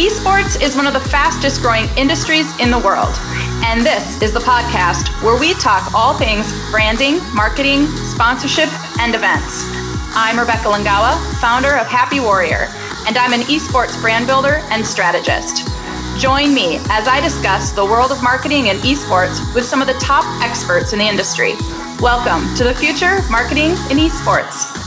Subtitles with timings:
[0.00, 3.14] Esports is one of the fastest growing industries in the world.
[3.68, 9.60] And this is the podcast where we talk all things branding, marketing, sponsorship, and events.
[10.16, 12.72] I'm Rebecca Lingawa, founder of Happy Warrior,
[13.06, 15.68] and I'm an esports brand builder and strategist.
[16.18, 20.00] Join me as I discuss the world of marketing and esports with some of the
[20.00, 21.52] top experts in the industry.
[22.00, 24.79] Welcome to the future marketing in esports.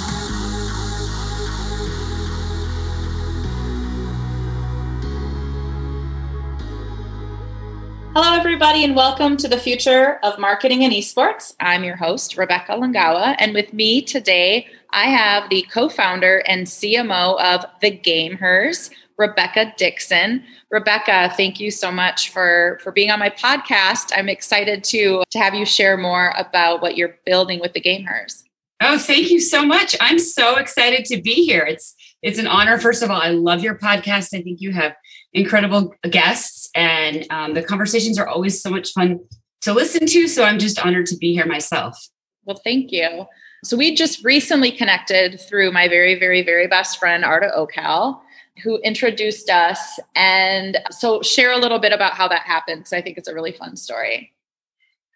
[8.53, 11.55] Everybody, and welcome to the future of marketing and esports.
[11.59, 16.67] I'm your host, Rebecca Langawa, and with me today, I have the co founder and
[16.67, 20.43] CMO of The Gamehers, Rebecca Dixon.
[20.70, 24.12] Rebecca, thank you so much for, for being on my podcast.
[24.16, 28.43] I'm excited to, to have you share more about what you're building with The Gamehers.
[28.81, 29.96] Oh, thank you so much.
[29.99, 31.65] I'm so excited to be here.
[31.65, 32.77] It's it's an honor.
[32.77, 34.34] First of all, I love your podcast.
[34.34, 34.96] I think you have
[35.34, 39.20] incredible guests, and um, the conversations are always so much fun
[39.62, 40.27] to listen to.
[40.27, 42.07] So I'm just honored to be here myself.
[42.46, 43.26] Well, thank you.
[43.63, 48.20] So we just recently connected through my very, very, very best friend, Arda Ocal,
[48.62, 49.99] who introduced us.
[50.15, 52.82] And so share a little bit about how that happened.
[52.82, 54.34] because I think it's a really fun story.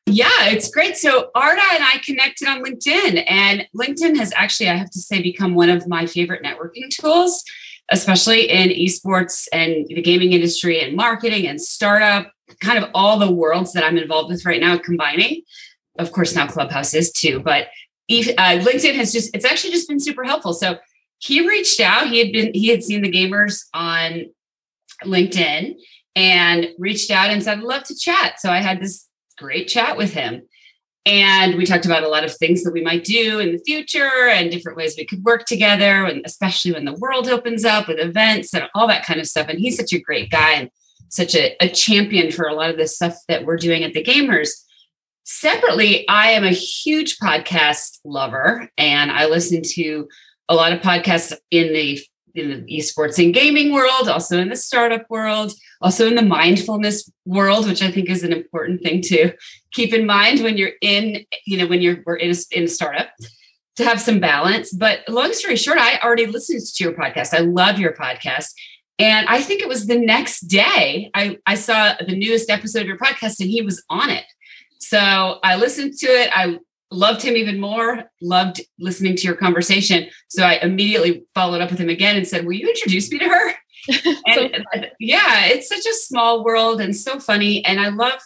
[0.06, 0.96] Yeah, it's great.
[0.96, 5.22] So Arda and I connected on LinkedIn, and LinkedIn has actually, I have to say,
[5.22, 7.44] become one of my favorite networking tools
[7.90, 13.32] especially in esports and the gaming industry and marketing and startup, kind of all the
[13.32, 15.42] worlds that I'm involved with right now, combining.
[15.98, 17.68] Of course, now Clubhouse is too, but
[18.10, 20.54] uh, LinkedIn has just, it's actually just been super helpful.
[20.54, 20.78] So
[21.20, 24.28] he reached out, he had been, he had seen the Gamehers on
[25.04, 25.76] LinkedIn
[26.16, 28.40] and reached out and said, I'd love to chat.
[28.40, 30.44] So I had this great chat with him.
[31.08, 34.28] And we talked about a lot of things that we might do in the future
[34.28, 37.98] and different ways we could work together, and especially when the world opens up with
[37.98, 39.48] events and all that kind of stuff.
[39.48, 40.70] And he's such a great guy and
[41.08, 44.04] such a, a champion for a lot of the stuff that we're doing at the
[44.04, 44.50] Gamehers.
[45.24, 50.10] Separately, I am a huge podcast lover and I listen to
[50.50, 52.02] a lot of podcasts in the
[52.38, 57.10] in the esports and gaming world, also in the startup world, also in the mindfulness
[57.26, 59.34] world, which I think is an important thing to
[59.72, 62.68] keep in mind when you're in, you know, when you're we're in a, in a
[62.68, 63.10] startup
[63.78, 64.74] to have some balance.
[64.74, 67.34] But long story short, I already listened to your podcast.
[67.34, 68.52] I love your podcast.
[69.00, 72.88] And I think it was the next day I, I saw the newest episode of
[72.88, 74.26] your podcast and he was on it.
[74.80, 76.30] So I listened to it.
[76.34, 76.58] I
[76.92, 80.10] loved him even more, loved listening to your conversation.
[80.30, 83.26] So I immediately followed up with him again and said, Will you introduce me to
[83.26, 83.50] her?
[84.28, 87.64] and so yeah, it's such a small world and so funny.
[87.66, 88.20] And I love,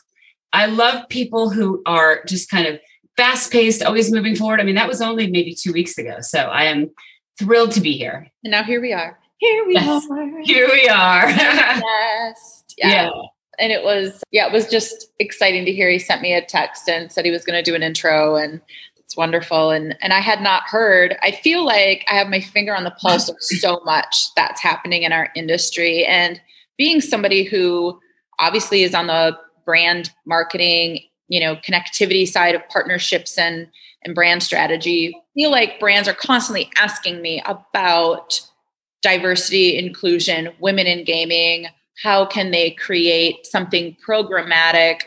[0.54, 2.80] I love people who are just kind of
[3.18, 4.60] fast paced, always moving forward.
[4.60, 6.18] I mean, that was only maybe two weeks ago.
[6.22, 6.90] So I am
[7.38, 8.32] thrilled to be here.
[8.44, 9.20] And now here we are.
[9.38, 10.08] Here we yes.
[10.10, 10.42] are.
[10.44, 11.30] Here we are.
[11.30, 12.64] yes.
[12.78, 12.90] Yeah.
[12.90, 13.12] yeah
[13.62, 16.90] and it was yeah it was just exciting to hear he sent me a text
[16.90, 18.60] and said he was going to do an intro and
[19.12, 19.72] it's wonderful.
[19.72, 22.92] And and i had not heard i feel like i have my finger on the
[22.92, 26.06] pulse of so much that's happening in our industry.
[26.06, 26.42] And
[26.78, 28.00] being somebody who
[28.40, 33.68] obviously is on the brand marketing you know connectivity side of partnerships and
[34.04, 38.42] and brand strategy I feel like brands are constantly asking me about
[39.02, 41.68] diversity inclusion women in gaming
[42.02, 45.02] how can they create something programmatic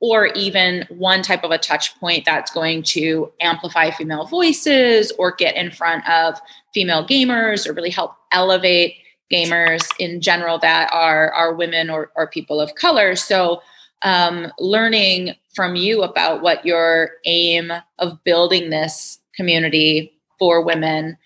[0.00, 5.32] or even one type of a touch point that's going to amplify female voices or
[5.32, 6.40] get in front of
[6.72, 8.94] female gamers or really help elevate
[9.32, 13.16] gamers in general that are are women or, or people of color.
[13.16, 13.60] So
[14.02, 21.18] um, learning from you about what your aim of building this community for women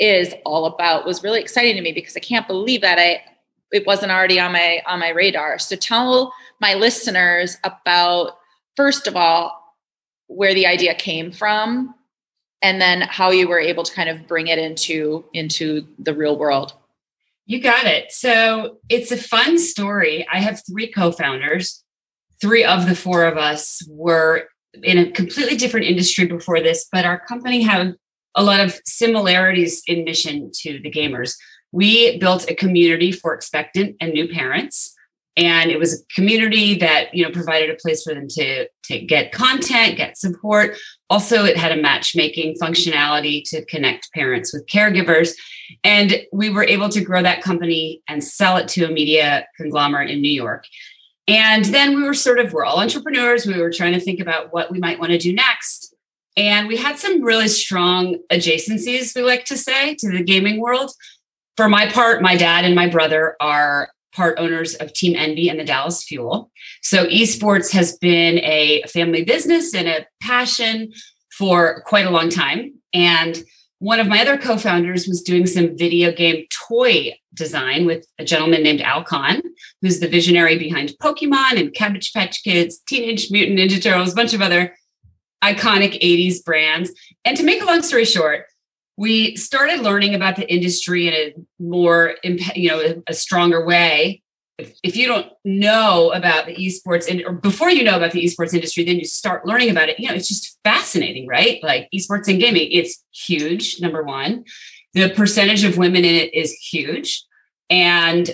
[0.00, 3.20] is all about was really exciting to me because i can't believe that i
[3.72, 5.58] it wasn't already on my on my radar.
[5.58, 8.38] So tell my listeners about
[8.76, 9.76] first of all
[10.26, 11.94] where the idea came from
[12.62, 16.38] and then how you were able to kind of bring it into into the real
[16.38, 16.74] world.
[17.46, 18.12] You got it.
[18.12, 20.26] So it's a fun story.
[20.30, 21.82] I have three co-founders.
[22.40, 24.48] Three of the four of us were
[24.82, 27.94] in a completely different industry before this, but our company had
[28.34, 31.34] a lot of similarities in mission to the Gamehers
[31.72, 34.94] we built a community for expectant and new parents.
[35.36, 38.98] And it was a community that you know provided a place for them to to
[38.98, 40.76] get content get support.
[41.10, 45.34] Also it had a matchmaking functionality to connect parents with caregivers.
[45.84, 50.10] And we were able to grow that company and sell it to a media conglomerate
[50.10, 50.64] in new york.
[51.28, 53.46] And then we were sort of we're all entrepreneurs.
[53.46, 55.94] We were trying to think about what we might want to do next.
[56.36, 60.92] And we had some really strong adjacencies we like to say to the gaming world
[61.58, 65.58] for my part, my dad and my brother are part owners of Team Envy and
[65.58, 66.52] the Dallas Fuel.
[66.82, 70.92] So esports has been a family business and a passion
[71.36, 72.74] for quite a long time.
[72.94, 73.42] And
[73.80, 78.62] one of my other co-founders was doing some video game toy design with a gentleman
[78.62, 79.42] named Al Kahn,
[79.82, 84.32] who's the visionary behind Pokemon and Cabbage Patch Kids, Teenage Mutant Ninja Turtles, a bunch
[84.32, 84.76] of other
[85.42, 86.92] iconic 80s brands.
[87.24, 88.44] And to make a long story short,
[88.98, 92.16] we started learning about the industry in a more,
[92.56, 94.22] you know, a stronger way.
[94.58, 98.52] If, you don't know about the esports and or before you know about the esports
[98.54, 100.00] industry, then you start learning about it.
[100.00, 101.62] You know, it's just fascinating, right?
[101.62, 103.80] Like esports and gaming, it's huge.
[103.80, 104.42] Number one,
[104.94, 107.24] the percentage of women in it is huge,
[107.70, 108.28] and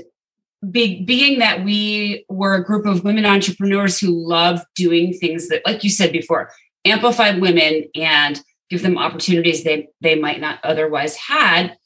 [0.70, 5.60] be, being that we were a group of women entrepreneurs who love doing things that,
[5.66, 6.50] like you said before,
[6.86, 8.40] amplify women and
[8.70, 11.76] give them opportunities they, they might not otherwise had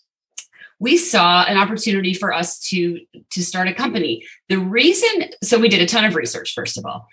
[0.81, 3.01] we saw an opportunity for us to
[3.33, 4.25] to start a company.
[4.49, 7.09] The reason so we did a ton of research first of all.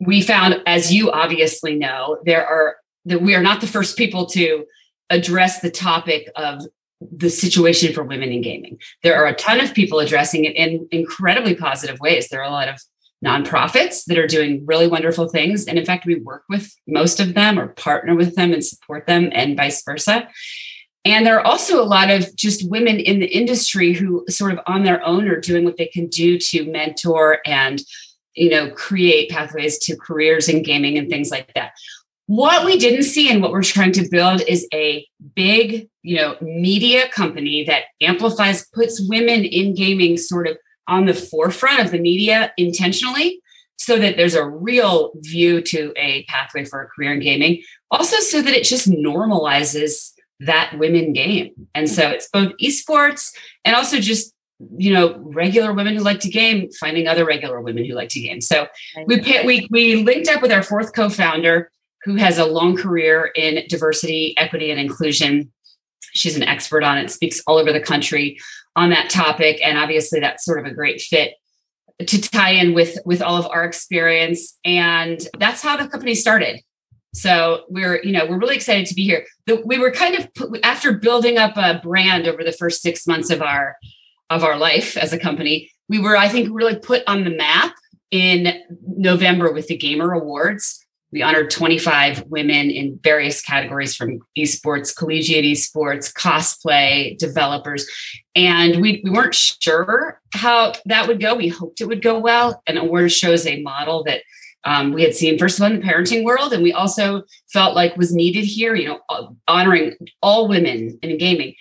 [0.00, 4.26] We found as you obviously know there are that we are not the first people
[4.26, 4.64] to
[5.10, 6.62] address the topic of
[7.00, 8.78] the situation for women in gaming.
[9.02, 12.28] There are a ton of people addressing it in incredibly positive ways.
[12.28, 12.80] There are a lot of
[13.24, 15.66] nonprofits that are doing really wonderful things.
[15.66, 19.06] And in fact, we work with most of them or partner with them and support
[19.06, 20.28] them and vice versa.
[21.04, 24.60] And there are also a lot of just women in the industry who sort of
[24.66, 27.82] on their own are doing what they can do to mentor and
[28.34, 31.72] you know create pathways to careers in gaming and things like that.
[32.26, 36.36] What we didn't see and what we're trying to build is a big, you know,
[36.40, 40.56] media company that amplifies puts women in gaming sort of
[40.88, 43.40] on the forefront of the media intentionally
[43.76, 47.62] so that there's a real view to a pathway for a career in gaming.
[47.90, 51.52] Also, so that it just normalizes that women game.
[51.74, 53.32] And so it's both esports
[53.64, 54.34] and also just
[54.76, 58.20] you know regular women who like to game finding other regular women who like to
[58.20, 58.68] game so
[59.06, 61.70] we we we linked up with our fourth co-founder
[62.04, 65.52] who has a long career in diversity equity and inclusion
[66.12, 68.38] she's an expert on it speaks all over the country
[68.76, 71.34] on that topic and obviously that's sort of a great fit
[72.06, 76.60] to tie in with with all of our experience and that's how the company started.
[77.12, 79.24] So we're you know we're really excited to be here.
[79.46, 80.28] The, we were kind of
[80.64, 83.76] after building up a brand over the first six months of our
[84.30, 87.74] of our life as a company we were i think really put on the map
[88.10, 90.83] in november with the Gamehers awards
[91.14, 97.88] we honored 25 women in various categories from esports, collegiate esports, cosplay, developers.
[98.34, 101.36] And we, we weren't sure how that would go.
[101.36, 102.60] We hoped it would go well.
[102.66, 104.22] And award shows a model that
[104.64, 107.22] um, we had seen first of all in the parenting world, and we also
[107.52, 111.54] felt like was needed here, you know, honoring all women in gaming.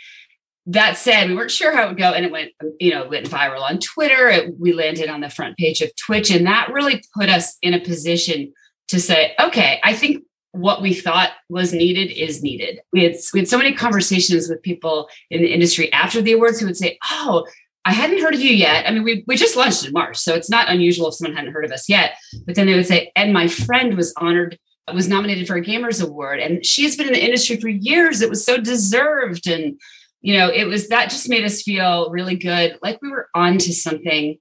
[0.65, 3.29] That said, we weren't sure how it would go, and it went, you know, went
[3.29, 4.29] viral on Twitter.
[4.29, 7.73] It, we landed on the front page of Twitch, and that really put us in
[7.73, 8.53] a position
[8.89, 12.79] to say, okay, I think what we thought was needed is needed.
[12.91, 16.59] We had we had so many conversations with people in the industry after the awards
[16.59, 17.47] who would say, "Oh,
[17.85, 20.35] I hadn't heard of you yet." I mean, we we just launched in March, so
[20.35, 22.17] it's not unusual if someone hadn't heard of us yet.
[22.45, 24.57] But then they would say, "And my friend was honored."
[24.93, 28.29] was nominated for a Gamehers award and she's been in the industry for years it
[28.29, 29.79] was so deserved and
[30.21, 33.71] you know it was that just made us feel really good like we were onto
[33.71, 34.37] something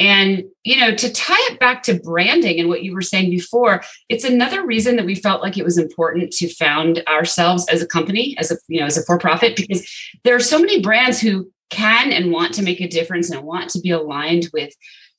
[0.00, 3.82] and, you know, to tie it back to branding and what you were saying before,
[4.08, 7.86] it's another reason that we felt like it was important to found ourselves as a
[7.86, 9.86] company, as a, you know, as a for profit, because
[10.24, 13.68] there are so many brands who can and want to make a difference and want
[13.70, 14.72] to be aligned with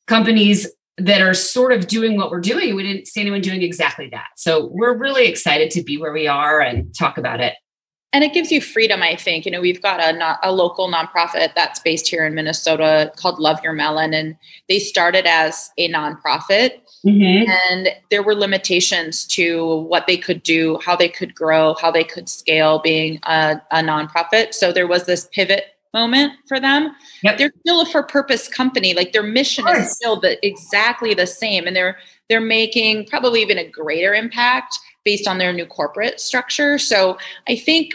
[0.07, 2.75] companies that are sort of doing what we're doing.
[2.75, 4.27] We didn't see anyone doing exactly that.
[4.35, 7.53] So we're really excited to be where we are and talk about it
[8.13, 9.45] and it gives you freedom i think.
[9.45, 13.59] You know we've got a, a local nonprofit that's based here in minnesota called love
[13.63, 14.35] your melon and
[14.67, 16.81] they started as a nonprofit.
[17.05, 17.49] Mm-hmm.
[17.49, 22.03] and there were limitations to what they could do how they could grow how they
[22.03, 24.53] could scale being a, a nonprofit.
[24.53, 26.95] So there was this pivot moment for them.
[27.23, 27.37] Yep.
[27.37, 28.93] they're still a for purpose company.
[28.93, 31.97] Like their mission is still the, exactly the same and they're
[32.29, 36.77] they're making probably even a greater impact based on their new corporate structure.
[36.77, 37.17] So
[37.47, 37.93] I think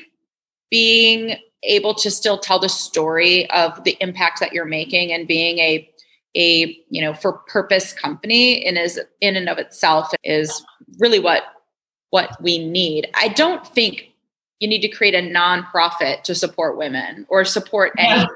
[0.71, 5.59] being able to still tell the story of the impact that you're making and being
[5.59, 5.91] a
[6.37, 10.65] a you know for purpose company in is in and of itself is
[10.99, 11.45] really what
[12.11, 13.09] what we need.
[13.15, 14.13] I don't think
[14.61, 18.27] you need to create a nonprofit to support women or support any yeah.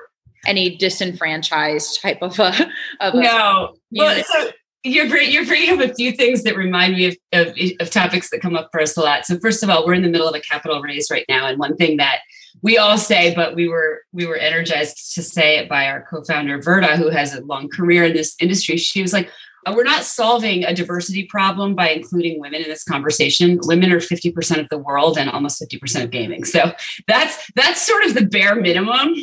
[0.46, 2.52] any disenfranchised type of a
[3.00, 3.74] of no.
[3.92, 4.50] well, so
[4.82, 8.40] you're you're bringing up a few things that remind me of, of, of topics that
[8.40, 9.26] come up for us a lot.
[9.26, 11.58] So first of all, we're in the middle of a capital raise right now, and
[11.58, 12.20] one thing that
[12.62, 16.62] we all say, but we were we were energized to say it by our co-founder
[16.62, 18.76] Verda, who has a long career in this industry.
[18.76, 19.30] She was like,
[19.66, 23.58] uh, we're not solving a diversity problem by including women in this conversation.
[23.62, 26.44] Women are 50% of the world and almost 50% of gaming.
[26.44, 26.72] So
[27.06, 29.14] that's that's sort of the bare minimum.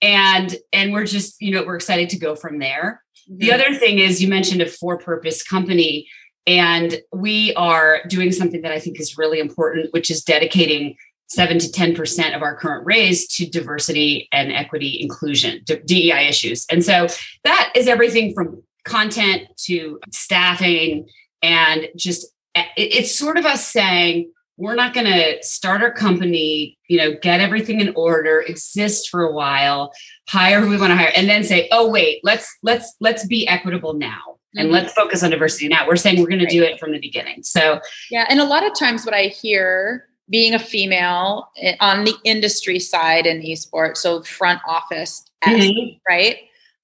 [0.00, 3.03] And and we're just, you know, we're excited to go from there.
[3.28, 6.08] The other thing is you mentioned a for-purpose company
[6.46, 11.58] and we are doing something that I think is really important, which is dedicating seven
[11.58, 16.66] to 10% of our current raise to diversity and equity inclusion, DEI issues.
[16.70, 17.06] And so
[17.44, 21.08] that is everything from content to staffing
[21.42, 26.78] and just eh, it's sort of us saying we're not going to start our company
[26.88, 29.90] you know get everything in order exist for a while
[30.28, 33.46] hire who we want to hire and then say oh wait let's let's let's be
[33.46, 34.74] equitable now and mm-hmm.
[34.74, 37.42] let's focus on diversity now we're saying we're going to do it from the beginning
[37.42, 42.04] so yeah and a lot of times what i hear being a female eh, on
[42.04, 45.96] the industry side in esports so front office mm-hmm.
[46.08, 46.38] right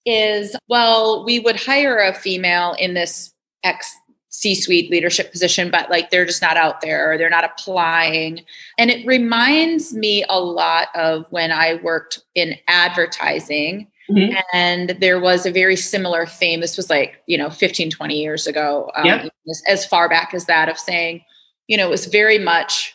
[0.07, 3.33] is well, we would hire a female in this
[3.65, 3.95] X
[4.31, 8.45] C suite leadership position, but like they're just not out there or they're not applying.
[8.79, 13.89] And it reminds me a lot of when I worked in advertising.
[14.09, 14.37] Mm-hmm.
[14.53, 16.61] And there was a very similar theme.
[16.61, 19.33] This was like, you know, 15, 20 years ago, um, yep.
[19.69, 21.25] as far back as that, of saying,
[21.67, 22.95] you know, it was very much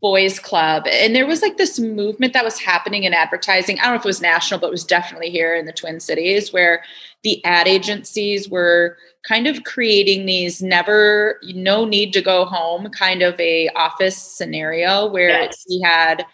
[0.00, 0.86] boys club.
[0.86, 3.78] And there was like this movement that was happening in advertising.
[3.78, 6.00] I don't know if it was national but it was definitely here in the twin
[6.00, 6.82] cities where
[7.22, 13.22] the ad agencies were kind of creating these never no need to go home kind
[13.22, 15.64] of a office scenario where yes.
[15.68, 16.24] we had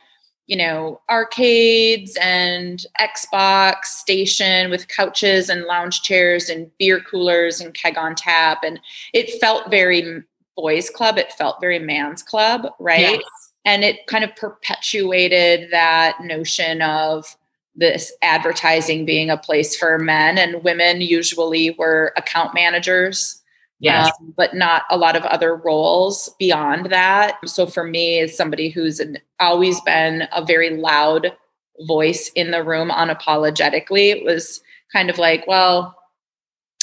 [0.47, 7.75] you know arcades and xbox station with couches and lounge chairs and beer coolers and
[7.75, 8.65] keg on tap.
[8.65, 8.81] And
[9.15, 10.23] it felt very
[10.57, 13.01] boys club it felt very man's club right?
[13.01, 13.23] Yes.
[13.65, 17.37] And it kind of perpetuated that notion of
[17.77, 23.41] this advertising being a place for men and women usually were account managers
[23.81, 24.13] yes.
[24.21, 27.37] Um, but not a lot of other roles beyond that.
[27.47, 31.33] So for me as somebody who's an, always been a very loud
[31.87, 34.61] voice in the room unapologetically it was
[34.93, 35.97] kind of like well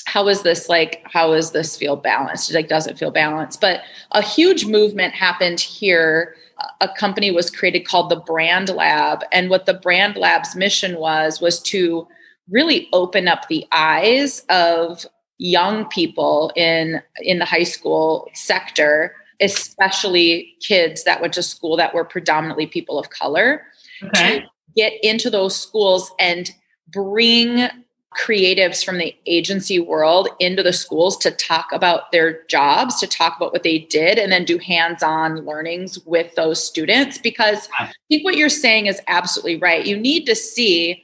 [0.07, 3.81] how is this like how is this feel balanced it like doesn't feel balanced but
[4.11, 6.35] a huge movement happened here
[6.81, 9.23] a company was created called the Brand Lab.
[9.31, 12.07] And what the Brand Lab's mission was, was to
[12.49, 15.05] really open up the eyes of
[15.37, 21.93] young people in in the high school sector especially kids that went to school that
[21.93, 23.61] were predominantly people of color
[24.01, 24.39] okay.
[24.39, 24.45] to
[24.75, 26.49] get into those schools and
[26.87, 27.69] bring
[28.15, 33.35] creatives from the agency world into the schools to talk about their jobs, to talk
[33.37, 37.17] about what they did, and then do hands on learnings with those students.
[37.17, 39.85] Because I think what you're saying is absolutely right.
[39.85, 41.03] You need to see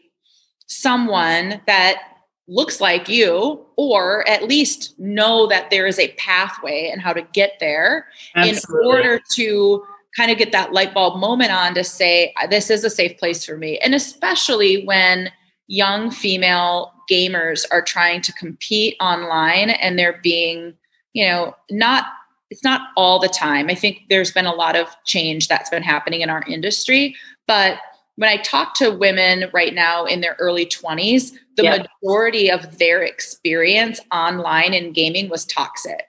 [0.68, 2.02] someone that
[2.48, 7.22] looks like you, or at least know that there is a pathway and how to
[7.34, 8.80] get there absolutely.
[8.80, 12.84] in order to kind of get that light bulb moment on to say, this is
[12.84, 13.78] a safe place for me.
[13.80, 15.32] And especially when
[15.68, 20.74] young female gamers are trying to compete online and they're being,
[21.14, 22.06] you know, not
[22.50, 23.68] it's not all the time.
[23.68, 27.16] I think there's been a lot of change that's been happening in our industry,
[27.48, 27.80] but
[28.16, 33.02] when I talk to women right now in their early 20s, the majority of their
[33.02, 36.06] experience online in gaming was toxic.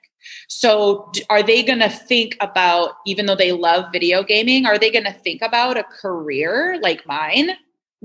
[0.47, 4.91] So, are they going to think about, even though they love video gaming, are they
[4.91, 7.51] going to think about a career like mine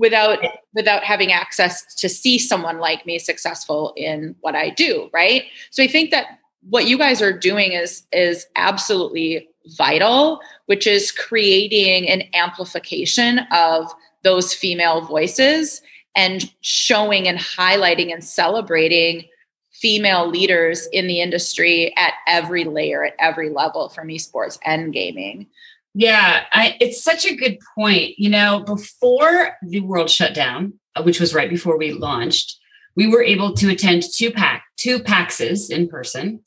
[0.01, 0.39] without
[0.73, 5.43] without having access to see someone like me successful in what I do, right?
[5.69, 6.39] So I think that
[6.69, 13.93] what you guys are doing is is absolutely vital, which is creating an amplification of
[14.23, 15.81] those female voices
[16.15, 19.23] and showing and highlighting and celebrating
[19.69, 25.47] female leaders in the industry at every layer, at every level from esports and gaming.
[25.93, 28.13] Yeah, I, it's such a good point.
[28.17, 32.57] You know, before the world shut down, uh, which was right before we launched,
[32.95, 36.41] we were able to attend two pack two PAXs in person.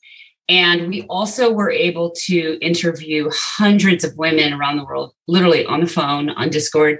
[0.47, 5.79] And we also were able to interview hundreds of women around the world, literally on
[5.79, 6.99] the phone, on Discord.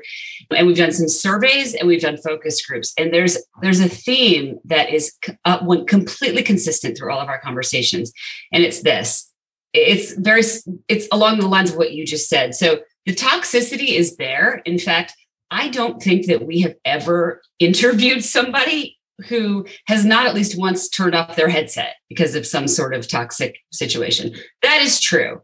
[0.50, 2.92] And we've done some surveys and we've done focus groups.
[2.98, 5.14] And there's there's a theme that is
[5.46, 8.12] uh, completely consistent through all of our conversations.
[8.52, 9.32] And it's this
[9.76, 10.42] it's very
[10.88, 14.80] it's along the lines of what you just said so the toxicity is there in
[14.80, 15.14] fact
[15.52, 18.98] i don't think that we have ever interviewed somebody
[19.30, 23.08] who has not at least once turned off their headset because of some sort of
[23.08, 25.42] toxic situation that is true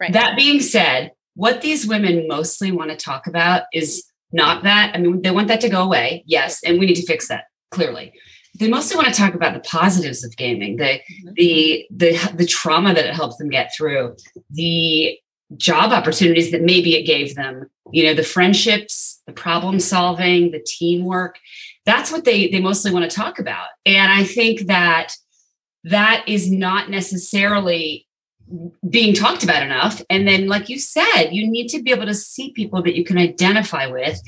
[0.00, 0.12] right.
[0.12, 4.92] that being said what these women mostly want to talk about is not that.
[4.94, 7.44] I mean, they want that to go away, yes, and we need to fix that
[7.70, 8.12] clearly.
[8.58, 11.32] They mostly want to talk about the positives of gaming, the mm-hmm.
[11.34, 14.16] the the the trauma that it helps them get through,
[14.50, 15.18] the
[15.56, 20.64] job opportunities that maybe it gave them, you know, the friendships, the problem solving, the
[20.64, 21.38] teamwork.
[21.84, 23.68] That's what they they mostly want to talk about.
[23.84, 25.14] And I think that
[25.84, 28.06] that is not necessarily
[28.88, 30.02] being talked about enough.
[30.10, 33.04] And then, like you said, you need to be able to see people that you
[33.04, 34.20] can identify with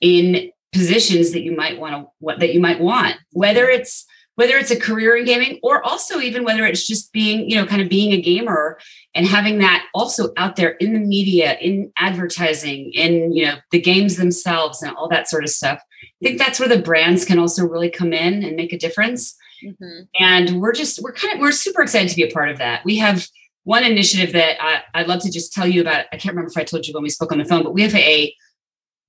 [0.00, 4.04] in positions that you might want to that you might want, whether it's
[4.36, 7.64] whether it's a career in gaming or also even whether it's just being, you know,
[7.64, 8.78] kind of being a gamer
[9.14, 13.80] and having that also out there in the media, in advertising, in, you know, the
[13.80, 15.80] games themselves and all that sort of stuff.
[16.02, 19.36] I think that's where the brands can also really come in and make a difference.
[19.64, 20.00] Mm-hmm.
[20.18, 22.84] And we're just, we're kind of, we're super excited to be a part of that.
[22.84, 23.28] We have
[23.62, 26.06] one initiative that I, would love to just tell you about.
[26.12, 27.82] I can't remember if I told you when we spoke on the phone, but we
[27.82, 28.34] have a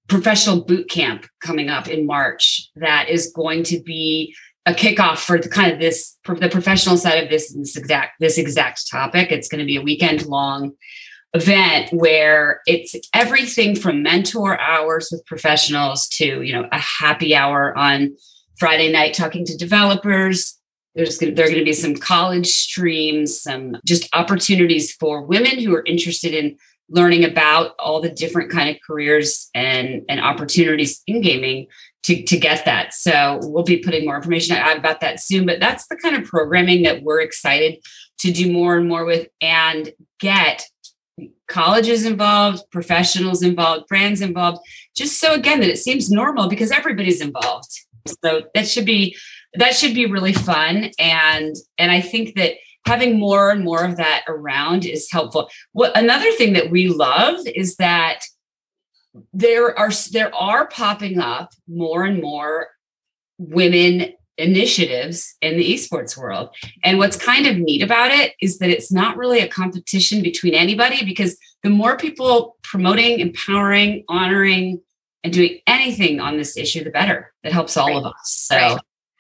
[0.07, 4.35] professional boot camp coming up in March that is going to be
[4.65, 8.37] a kickoff for the kind of this the professional side of this this exact this
[8.37, 9.31] exact topic.
[9.31, 10.73] It's going to be a weekend long
[11.33, 17.77] event where it's everything from mentor hours with professionals to you know a happy hour
[17.77, 18.15] on
[18.57, 20.57] Friday night talking to developers.
[20.95, 25.25] There's going to, there are going to be some college streams, some just opportunities for
[25.25, 26.57] women who are interested in
[26.89, 31.67] learning about all the different kind of careers and and opportunities in gaming
[32.03, 32.93] to, to get that.
[32.93, 35.45] So we'll be putting more information out about that soon.
[35.47, 37.83] But that's the kind of programming that we're excited
[38.19, 40.63] to do more and more with and get
[41.47, 44.59] colleges involved, professionals involved, brands involved,
[44.95, 47.71] just so again that it seems normal because everybody's involved.
[48.23, 49.15] So that should be
[49.55, 50.91] that should be really fun.
[50.99, 52.53] And and I think that
[52.85, 55.49] having more and more of that around is helpful.
[55.73, 58.21] What another thing that we love is that
[59.33, 62.67] there are there are popping up more and more
[63.37, 66.49] women initiatives in the esports world.
[66.83, 70.53] And what's kind of neat about it is that it's not really a competition between
[70.53, 74.81] anybody because the more people promoting, empowering, honoring,
[75.23, 77.33] and doing anything on this issue, the better.
[77.43, 77.97] That helps all right.
[77.97, 78.47] of us.
[78.49, 78.77] So right.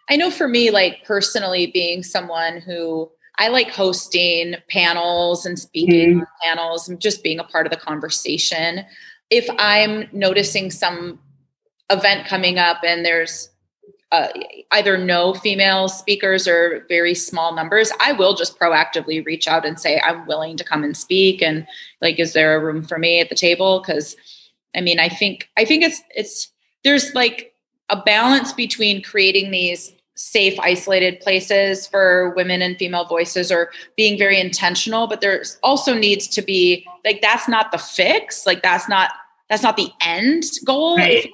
[0.09, 6.11] I know for me, like personally, being someone who I like hosting panels and speaking
[6.11, 6.19] mm-hmm.
[6.21, 8.85] on panels and just being a part of the conversation
[9.29, 11.19] if I'm noticing some
[11.89, 13.49] event coming up and there's
[14.11, 14.27] uh,
[14.71, 19.79] either no female speakers or very small numbers, I will just proactively reach out and
[19.79, 21.41] say, I'm willing to come and speak.
[21.41, 21.67] And
[22.01, 23.81] like, is there a room for me at the table?
[23.81, 24.15] Because
[24.75, 26.51] I mean, I think, I think it's, it's,
[26.83, 27.53] there's like
[27.89, 34.17] a balance between creating these safe isolated places for women and female voices or being
[34.17, 38.45] very intentional but there's also needs to be like that's not the fix.
[38.45, 39.11] Like that's not
[39.49, 40.97] that's not the end goal.
[40.97, 41.29] Right.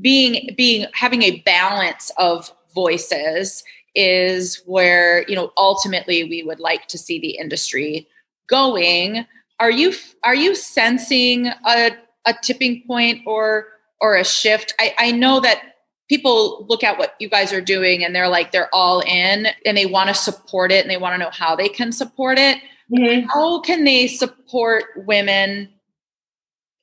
[0.00, 3.62] being being having a balance of voices
[3.94, 8.08] is where you know ultimately we would like to see the industry
[8.48, 9.24] going.
[9.60, 11.92] Are you are you sensing a,
[12.26, 13.68] a tipping point or
[14.00, 14.74] or a shift?
[14.80, 15.73] I, I know that
[16.08, 19.76] people look at what you guys are doing and they're like they're all in and
[19.76, 22.58] they want to support it and they want to know how they can support it.
[22.92, 23.28] Mm-hmm.
[23.28, 25.70] how can they support women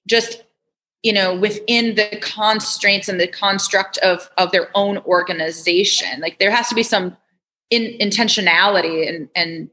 [0.08, 0.44] just
[1.04, 6.20] you know within the constraints and the construct of of their own organization?
[6.20, 7.16] Like there has to be some
[7.70, 9.70] in, intentionality and and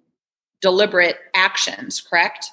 [0.60, 2.50] deliberate actions correct?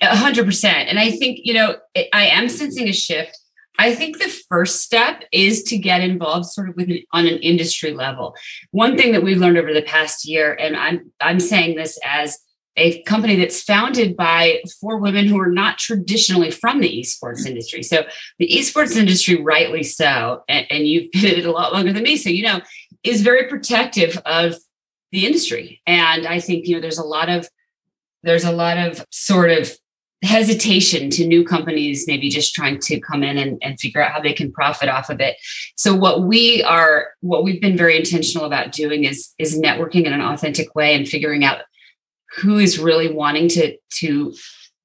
[0.00, 0.88] A hundred percent.
[0.88, 1.76] And i think you know
[2.14, 3.38] i am sensing a shift
[3.78, 7.38] I think the first step is to get involved sort of with an, on an
[7.38, 8.34] industry level.
[8.72, 12.38] One thing that we've learned over the past year, and I'm I'm saying this as
[12.76, 17.82] a company that's founded by four women who are not traditionally from the esports industry.
[17.82, 18.04] So
[18.38, 22.04] the esports industry, rightly so, and, and you've been in it a lot longer than
[22.04, 22.60] me, so you know,
[23.02, 24.56] is very protective of
[25.12, 25.80] the industry.
[25.86, 27.48] And I think you know there's a lot of
[28.22, 29.70] there's a lot of sort of
[30.22, 34.20] hesitation to new companies maybe just trying to come in and, and figure out how
[34.20, 35.36] they can profit off of it.
[35.76, 40.12] So what we are what we've been very intentional about doing is is networking in
[40.12, 41.58] an authentic way and figuring out
[42.36, 44.34] who is really wanting to to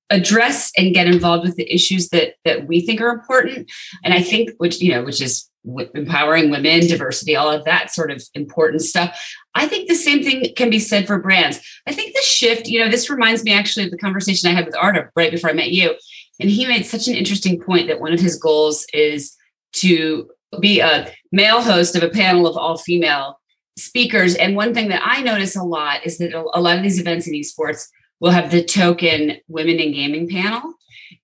[0.10, 3.72] address and get involved with the issues that that we think are important.
[4.04, 5.50] And i think which you know which is
[5.94, 9.18] empowering women, diversity, all of that sort of important stuff.
[9.56, 11.60] I think the same thing can be said for brands.
[11.88, 14.66] I think the shift, you know, this reminds me actually of the conversation I had
[14.66, 15.96] with Arda right before I met you.
[16.40, 19.36] And he made such an interesting point that one of his goals is
[19.74, 23.40] to be a male host of a panel of all female
[23.78, 24.36] speakers.
[24.36, 27.28] And one thing that I notice a lot is that a lot of these events
[27.28, 27.88] in esports
[28.20, 30.74] will have the token women in gaming panel.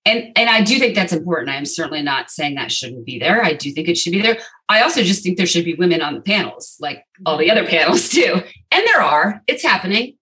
[0.06, 1.50] And and I do think that's important.
[1.50, 3.44] I'm certainly not saying that shouldn't be there.
[3.44, 4.40] I do think it should be there.
[4.68, 7.66] I also just think there should be women on the panels, like all the other
[7.66, 8.42] panels too.
[8.72, 9.44] And there are.
[9.48, 10.16] It's happening.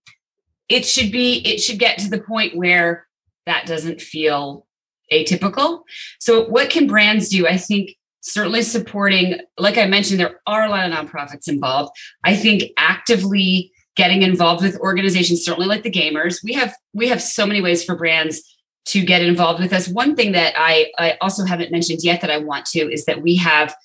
[0.68, 1.40] It should be.
[1.46, 3.08] It should get to the point where
[3.46, 4.66] that doesn't feel
[5.14, 5.84] atypical.
[6.20, 7.48] So, what can brands do?
[7.48, 9.40] I think certainly supporting.
[9.58, 11.92] Like I mentioned, there are a lot of nonprofits involved.
[12.24, 16.44] I think actively getting involved with organizations, certainly like the Gamehers.
[16.44, 18.42] We have we have so many ways for brands
[18.88, 19.88] to get involved with us.
[19.88, 23.22] One thing that I, I also haven't mentioned yet that I want to is that
[23.22, 23.76] we have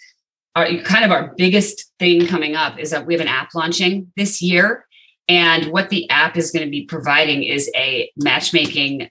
[0.54, 4.12] our kind of our biggest thing coming up is that we have an app launching
[4.16, 4.86] this year.
[5.28, 9.08] And what the app is going to be providing is a matchmaking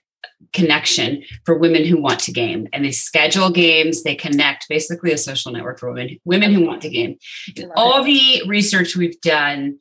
[0.52, 5.16] connection for women who want to game and they schedule games they connect basically a
[5.16, 7.16] social network for women women who want to game
[7.74, 9.78] all the research we've done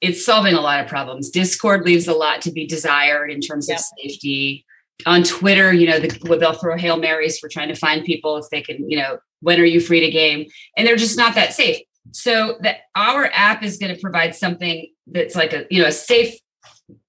[0.00, 3.68] it's solving a lot of problems discord leaves a lot to be desired in terms
[3.68, 3.78] yep.
[3.78, 4.63] of safety
[5.06, 8.46] on Twitter, you know, the, they'll throw hail marys for trying to find people if
[8.50, 10.46] they can, you know, when are you free to game?
[10.76, 11.78] And they're just not that safe.
[12.12, 15.92] So that our app is going to provide something that's like a, you know, a
[15.92, 16.34] safe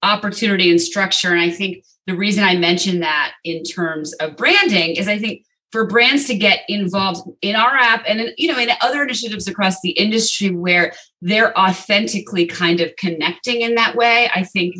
[0.02, 1.30] opportunity and structure.
[1.30, 5.44] And I think the reason I mentioned that in terms of branding is I think
[5.72, 9.48] for brands to get involved in our app and in, you know in other initiatives
[9.48, 14.76] across the industry where they're authentically kind of connecting in that way i think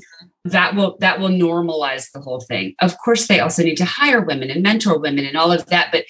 [0.50, 2.74] that will that will normalize the whole thing.
[2.80, 5.90] Of course they also need to hire women and mentor women and all of that
[5.92, 6.04] but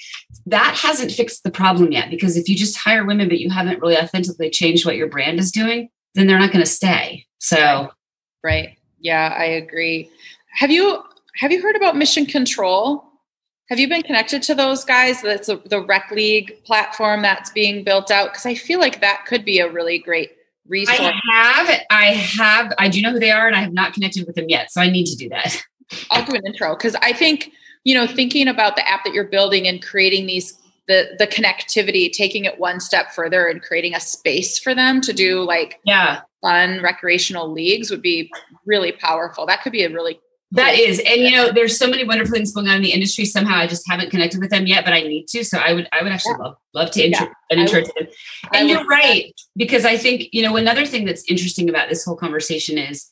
[0.47, 3.81] that hasn't fixed the problem yet because if you just hire women but you haven't
[3.81, 7.27] really authentically changed what your brand is doing then they're not going to stay.
[7.39, 7.91] So right.
[8.45, 8.79] right.
[9.01, 10.11] Yeah i agree.
[10.53, 11.03] Have you
[11.37, 13.05] have you heard about mission control?
[13.69, 15.23] Have you been connected to those guys?
[15.23, 18.33] That's the rec league platform that's being built out?
[18.33, 20.36] Because i feel like that could be a really great
[20.69, 20.99] resource?
[21.01, 24.27] I have, I have, I do know who they are, and I have not connected
[24.27, 25.63] with them yet, so I need to do that.
[26.11, 27.53] I'll do an intro because I think
[27.87, 32.11] you know, thinking about the app that you're building and creating these the the connectivity,
[32.11, 36.21] taking it one step further and creating a space for them to do like yeah
[36.43, 38.31] fun recreational leagues would be
[38.67, 39.47] really powerful.
[39.47, 40.19] That could be a really
[40.53, 43.25] that is, and you know, there's so many wonderful things going on in the industry.
[43.25, 45.45] Somehow, I just haven't connected with them yet, but I need to.
[45.45, 46.45] So I would, I would actually yeah.
[46.45, 47.59] love, love to intro, yeah.
[47.59, 48.09] intro to them.
[48.55, 52.17] And you're right because I think you know another thing that's interesting about this whole
[52.17, 53.11] conversation is,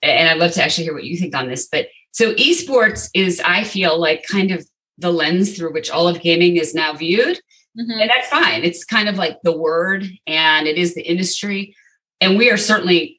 [0.00, 1.66] and I'd love to actually hear what you think on this.
[1.66, 6.20] But so esports is, I feel like, kind of the lens through which all of
[6.22, 7.36] gaming is now viewed,
[7.78, 8.00] mm-hmm.
[8.00, 8.62] and that's fine.
[8.62, 11.74] It's kind of like the word, and it is the industry,
[12.20, 13.15] and we are certainly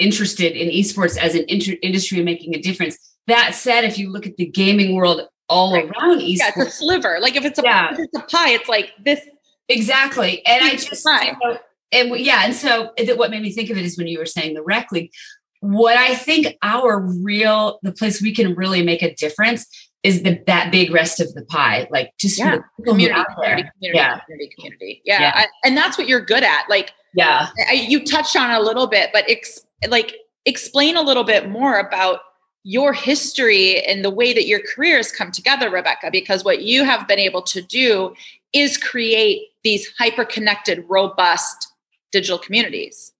[0.00, 2.98] interested in esports as an inter- industry making a difference.
[3.26, 5.84] That said, if you look at the gaming world all right.
[5.84, 7.18] around esports, yeah, it's a sliver.
[7.20, 7.92] Like if it's a, yeah.
[7.92, 9.20] if it's a pie, it's like this.
[9.68, 10.44] Exactly.
[10.46, 11.58] And I just, know,
[11.92, 14.54] and yeah, and so what made me think of it is when you were saying
[14.54, 15.12] the rec league.
[15.60, 19.66] What I think our real, the place we can really make a difference
[20.02, 22.60] is the that big rest of the pie, like just yeah.
[22.86, 24.18] community, community, community, yeah.
[24.20, 25.20] community, community, yeah.
[25.20, 25.32] yeah.
[25.34, 26.64] I, and that's what you're good at.
[26.70, 31.24] Like, yeah, I, you touched on a little bit, but ex, like explain a little
[31.24, 32.20] bit more about
[32.62, 36.84] your history and the way that your career has come together, Rebecca, because what you
[36.84, 38.14] have been able to do
[38.52, 41.72] is create these hyper connected, robust
[42.12, 43.12] digital communities.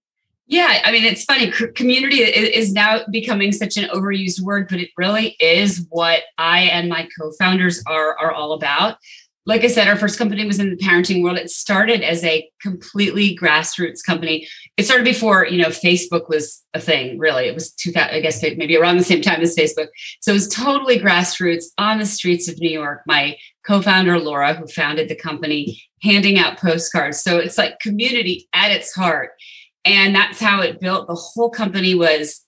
[0.47, 1.49] Yeah, I mean, it's funny.
[1.75, 6.89] community is now becoming such an overused word, but it really is what I and
[6.89, 8.97] my co-founders are are all about
[9.47, 11.37] like I said, our first company was in the parenting world.
[11.37, 14.47] It started as a completely grassroots company.
[14.77, 17.47] It started before, you know, Facebook was a thing, really.
[17.47, 19.87] It was 2000, I guess maybe around the same time as Facebook.
[20.21, 23.01] So it was totally grassroots on the streets of New York.
[23.07, 27.19] My co founder, Laura, who founded the company, handing out postcards.
[27.21, 29.31] So it's like community at its heart.
[29.85, 31.07] And that's how it built.
[31.07, 32.41] The whole company was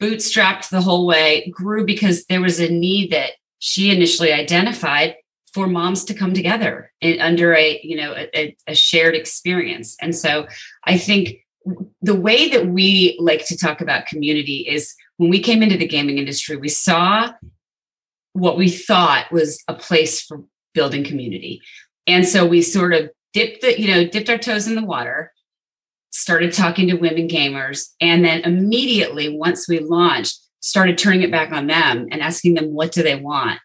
[0.00, 5.16] bootstrapped the whole way, grew because there was a need that she initially identified
[5.52, 9.96] for moms to come together in, under a you know a, a shared experience.
[10.00, 10.46] And so
[10.84, 11.46] i think
[12.00, 15.86] the way that we like to talk about community is when we came into the
[15.86, 17.30] gaming industry we saw
[18.32, 21.60] what we thought was a place for building community.
[22.06, 25.32] And so we sort of dipped the you know dipped our toes in the water
[26.10, 31.52] started talking to women gamers and then immediately once we launched started turning it back
[31.52, 33.60] on them and asking them what do they want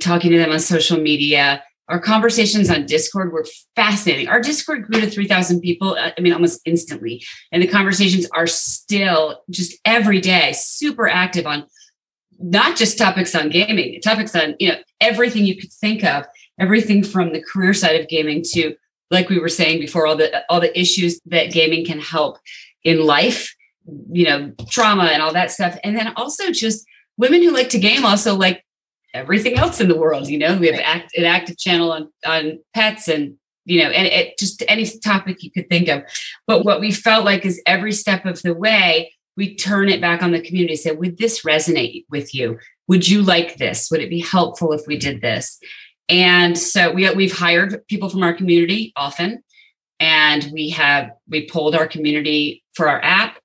[0.00, 1.62] talking to them on social media.
[1.88, 4.28] Our conversations on Discord were fascinating.
[4.28, 7.24] Our Discord grew to 3,000 people, uh, I mean, almost instantly.
[7.52, 11.66] And the conversations are still just every day super active on
[12.38, 16.26] not just topics on gaming, topics on, you know, everything you could think of,
[16.58, 18.74] everything from the career side of gaming to,
[19.10, 22.38] like we were saying before, all the all the issues that gaming can help
[22.82, 23.54] in life,
[24.10, 25.78] you know, trauma and all that stuff.
[25.84, 26.84] And then also just
[27.16, 28.64] women who like to game also like
[29.16, 30.28] everything else in the world.
[30.28, 34.06] You know, we have act, an active channel on, on pets and, you know, and
[34.06, 36.02] it just any topic you could think of.
[36.46, 40.22] But what we felt like is every step of the way, we turn it back
[40.22, 42.58] on the community, say, would this resonate with you?
[42.88, 43.88] Would you like this?
[43.90, 45.58] Would it be helpful if we did this?
[46.08, 49.42] And so we, we've hired people from our community often.
[49.98, 53.38] And we have, we polled our community for our app.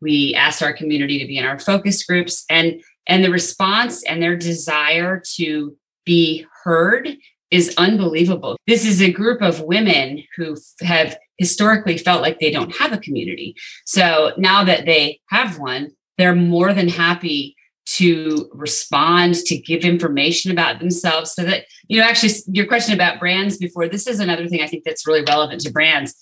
[0.00, 4.22] We asked our community to be in our focus groups and, and the response and
[4.22, 7.16] their desire to be heard
[7.50, 8.56] is unbelievable.
[8.66, 12.98] This is a group of women who have historically felt like they don't have a
[12.98, 13.54] community.
[13.84, 20.50] So now that they have one, they're more than happy to respond, to give information
[20.50, 24.48] about themselves so that, you know, actually, your question about brands before, this is another
[24.48, 26.14] thing I think that's really relevant to brands.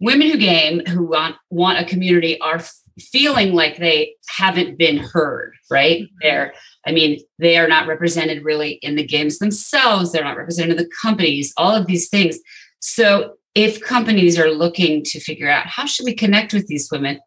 [0.00, 2.62] Women who game, who want, want a community, are
[2.98, 6.02] feeling like they haven't been heard, right?
[6.02, 6.16] Mm-hmm.
[6.22, 6.54] They're,
[6.86, 10.82] I mean, they are not represented really in the games themselves, they're not represented in
[10.82, 12.38] the companies, all of these things.
[12.80, 17.20] So if companies are looking to figure out how should we connect with these women,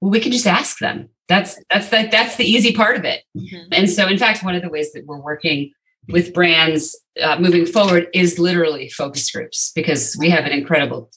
[0.00, 3.22] well, we can just ask them that's that's the, that's the easy part of it
[3.36, 3.68] mm-hmm.
[3.72, 5.70] and so in fact one of the ways that we're working
[6.08, 11.10] with brands uh, moving forward is literally focus groups because we have an incredible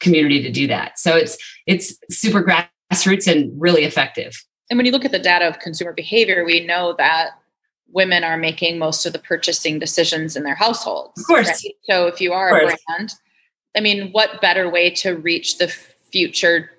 [0.00, 2.42] community to do that so it's it's super
[2.92, 6.64] grassroots and really effective and when you look at the data of consumer behavior we
[6.64, 7.30] know that
[7.90, 11.74] women are making most of the purchasing decisions in their households of course right?
[11.84, 13.14] so if you are a brand
[13.76, 16.70] i mean what better way to reach the future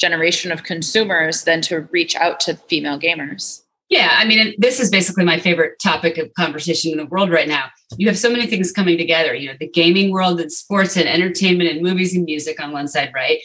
[0.00, 3.62] generation of consumers than to reach out to female gamers.
[3.90, 7.48] Yeah, I mean, this is basically my favorite topic of conversation in the world right
[7.48, 7.66] now.
[7.98, 11.08] You have so many things coming together, you know, the gaming world and sports and
[11.08, 13.40] entertainment and movies and music on one side, right?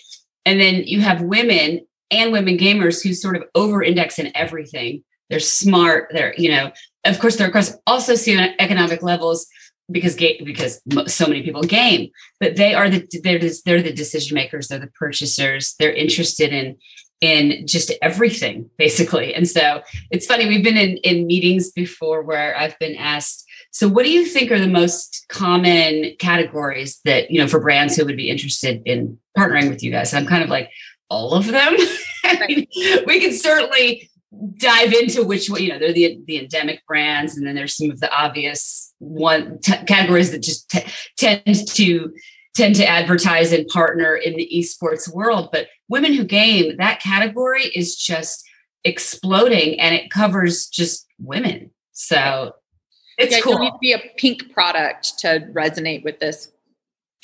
[0.46, 5.04] And then you have women and women gamers who sort of over index in everything.
[5.30, 6.72] They're smart, they're, you know,
[7.04, 9.48] of course, they're across all socioeconomic levels
[9.92, 14.34] because ga- because so many people game but they are the they're they're the decision
[14.34, 16.76] makers they're the purchasers they're interested in
[17.22, 19.82] in just everything basically and so
[20.12, 24.12] it's funny we've been in in meetings before where i've been asked so what do
[24.12, 28.30] you think are the most common categories that you know for brands who would be
[28.30, 30.14] interested in partnering with you guys.
[30.14, 30.70] I'm kind of like
[31.10, 31.76] all of them?
[32.24, 32.68] I mean,
[33.06, 34.10] we can certainly
[34.58, 37.90] dive into which one you know they're the the endemic brands and then there's some
[37.90, 40.84] of the obvious one t- categories that just t-
[41.18, 42.14] tend to
[42.56, 45.50] tend to advertise and partner in the esports world.
[45.52, 48.44] But women who game that category is just
[48.84, 51.72] exploding and it covers just women.
[51.92, 52.54] So
[53.18, 53.54] it's yeah, cool.
[53.54, 56.52] You need to be a pink product to resonate with this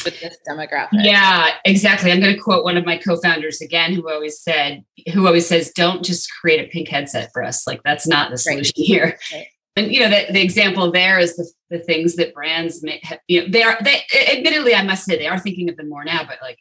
[0.04, 0.90] with this demographic.
[0.94, 2.12] Yeah, exactly.
[2.12, 4.84] I'm going to quote one of my co-founders again, who always said,
[5.14, 7.66] who always says, "Don't just create a pink headset for us.
[7.68, 8.86] Like that's not the solution right.
[8.86, 9.48] here." Right.
[9.76, 13.20] And you know, the, the example there is the, the things that brands may have,
[13.28, 16.04] you know, they are they admittedly, I must say they are thinking of them more
[16.04, 16.60] now, but like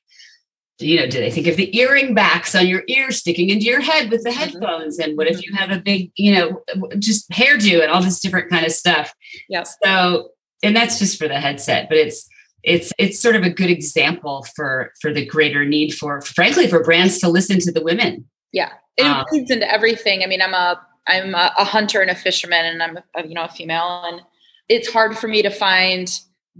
[0.81, 3.81] you know, do they think of the earring backs on your ear sticking into your
[3.81, 4.39] head with the mm-hmm.
[4.39, 4.99] headphones?
[4.99, 5.53] And what if mm-hmm.
[5.53, 6.63] you have a big, you know,
[6.99, 9.13] just hairdo and all this different kind of stuff?
[9.49, 9.65] Yeah.
[9.85, 10.31] So,
[10.63, 12.29] and that's just for the headset, but it's
[12.63, 16.83] it's it's sort of a good example for for the greater need for frankly for
[16.83, 18.29] brands to listen to the women.
[18.53, 18.73] Yeah.
[18.97, 20.23] It um, includes into everything.
[20.23, 23.35] I mean i'm a i'm a, a hunter and a fisherman and i'm a, you
[23.35, 24.21] know a female and
[24.69, 26.11] it's hard for me to find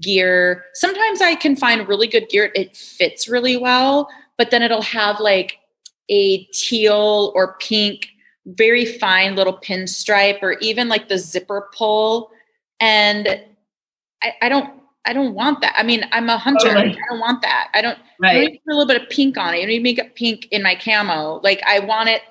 [0.01, 0.65] gear.
[0.75, 2.51] Sometimes i can find really good gear.
[2.55, 4.09] It fits really well
[4.39, 5.59] but then it'll have like
[6.09, 8.09] a teal or pink
[8.47, 12.31] very fine little pinstripe or even like the zipper pull.
[12.81, 13.29] And
[14.23, 15.75] I, I don't I don't want that.
[15.77, 16.69] I mean, I'm a hunter.
[16.69, 16.93] Totally.
[16.93, 17.71] I don't want that.
[17.73, 17.99] I don't.
[18.21, 18.37] Right.
[18.37, 19.61] I need a little bit of pink on it.
[19.61, 21.41] You need to make it pink in my camo.
[21.43, 22.23] Like I want it.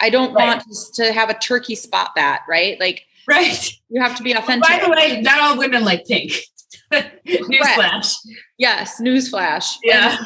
[0.00, 0.56] I don't right.
[0.56, 2.78] want to have a turkey spot that right.
[2.78, 3.72] Like right.
[3.88, 4.68] You have to be authentic.
[4.68, 6.32] By the way, not all women like pink.
[6.92, 8.14] newsflash.
[8.58, 9.76] Yes, newsflash.
[9.82, 10.16] Yeah.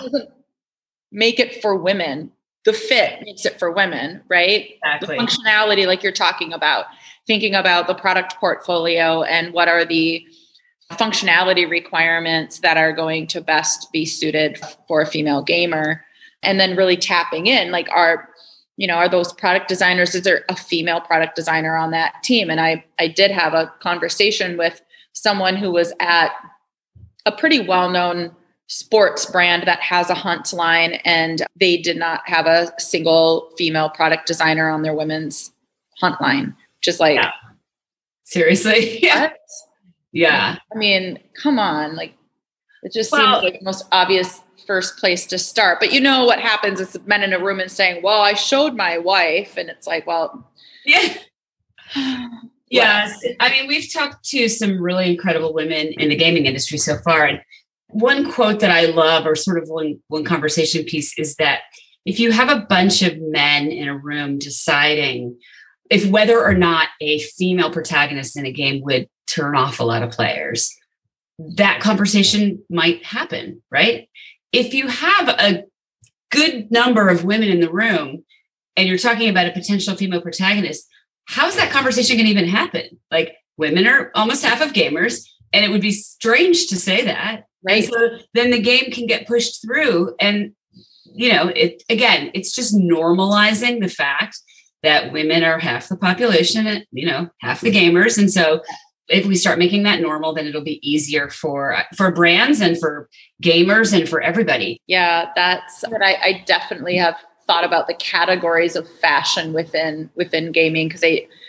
[1.11, 2.33] Make it for women.
[2.65, 4.73] The fit makes it for women, right?
[4.85, 5.17] Exactly.
[5.17, 6.87] The functionality, like you're talking about,
[7.27, 10.27] thinking about the product portfolio and what are the
[10.93, 16.05] functionality requirements that are going to best be suited for a female gamer.
[16.43, 18.29] And then really tapping in like are
[18.77, 22.49] you know are those product designers is there a female product designer on that team?
[22.49, 24.81] And i i did have a conversation with
[25.13, 26.31] someone who was at
[27.27, 28.35] a pretty well-known
[28.69, 33.91] sports brand that has a hunt line and they did not have a single female
[33.91, 35.53] product designer on their women's
[35.99, 37.33] hunt line just like yeah.
[38.25, 38.99] seriously?
[39.03, 39.33] Yeah
[40.13, 40.57] yeah.
[40.73, 41.97] I mean, come on.
[41.97, 42.15] Like,
[42.83, 45.81] it just well, seems like the most obvious first place to start.
[45.81, 48.77] But you know what happens is men in a room and saying, Well, I showed
[48.77, 49.57] my wife.
[49.57, 50.51] And it's like, well,
[50.87, 51.15] yeah.
[52.71, 53.25] Yes.
[53.41, 57.25] I mean, we've talked to some really incredible women in the gaming industry so far.
[57.25, 57.41] And
[57.89, 61.61] one quote that I love, or sort of one, one conversation piece, is that
[62.05, 65.39] if you have a bunch of men in a room deciding
[65.91, 70.03] if whether or not a female protagonist in a game would turn off a lot
[70.03, 70.75] of players,
[71.39, 74.09] that conversation might happen, right?
[74.53, 75.65] If you have a
[76.31, 78.25] good number of women in the room
[78.77, 80.89] and you're talking about a potential female protagonist,
[81.27, 82.99] how's that conversation going to even happen?
[83.11, 87.45] Like women are almost half of gamers, and it would be strange to say that.
[87.63, 87.85] Right.
[87.85, 90.15] And so then the game can get pushed through.
[90.21, 90.53] And,
[91.05, 94.39] you know, it again, it's just normalizing the fact
[94.85, 98.17] that women are half the population, and, you know, half the gamers.
[98.17, 98.63] And so
[99.09, 103.09] if we start making that normal, then it'll be easier for for brands and for
[103.43, 104.81] gamers and for everybody.
[104.87, 107.17] Yeah, that's what I, I definitely have
[107.47, 111.05] thought about the categories of fashion within within gaming because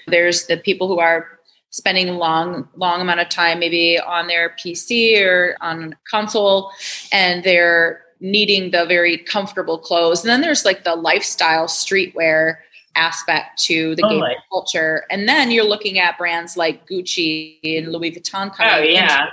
[0.07, 1.27] there's the people who are
[1.71, 6.71] spending long long amount of time maybe on their PC or on console
[7.11, 12.57] and they're needing the very comfortable clothes and then there's like the lifestyle streetwear
[12.99, 15.05] aspect to the oh, gaming culture.
[15.09, 19.27] And then you're looking at brands like Gucci and Louis Vuitton coming oh, yeah.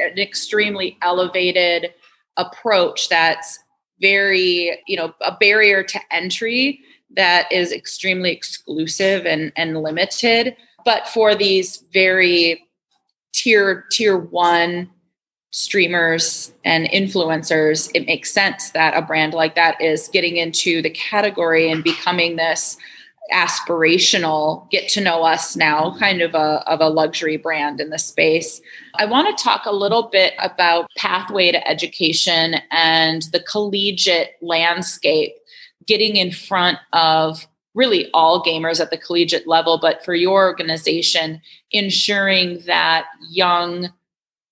[0.00, 1.92] an extremely elevated
[2.38, 3.58] approach that's
[4.00, 6.80] very, you know, a barrier to entry
[7.14, 10.56] that is extremely exclusive and, and limited.
[10.84, 12.66] But for these very
[13.32, 14.90] tier tier one
[15.52, 20.90] streamers and influencers, it makes sense that a brand like that is getting into the
[20.90, 22.78] category and becoming this
[23.32, 27.98] aspirational get to know us now kind of a, of a luxury brand in the
[27.98, 28.60] space.
[28.96, 35.32] I want to talk a little bit about pathway to education and the collegiate landscape
[35.86, 41.40] getting in front of really all gamers at the collegiate level but for your organization
[41.70, 43.88] ensuring that young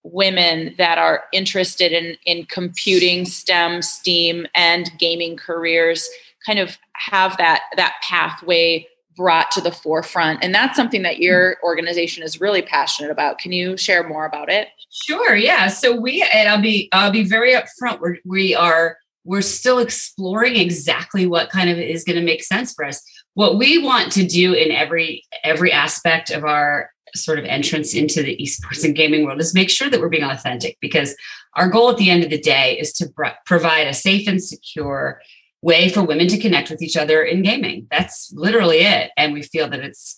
[0.03, 6.09] women that are interested in in computing stem steam and gaming careers
[6.47, 10.43] kind of have that that pathway brought to the forefront.
[10.43, 13.39] And that's something that your organization is really passionate about.
[13.39, 14.69] Can you share more about it?
[14.91, 15.69] Sure yeah.
[15.69, 18.01] So we and i'll be i'll be very upfront.
[18.01, 22.73] We're, we are we're still exploring exactly what kind of is going to make sense
[22.73, 23.03] for us.
[23.35, 28.23] What we want to do in every every aspect of our sort of entrance into
[28.23, 31.15] the esports and gaming world is make sure that we're being authentic because
[31.55, 33.11] our goal at the end of the day is to
[33.45, 35.21] provide a safe and secure
[35.63, 37.87] way for women to connect with each other in gaming.
[37.91, 39.11] That's literally it.
[39.17, 40.17] And we feel that it's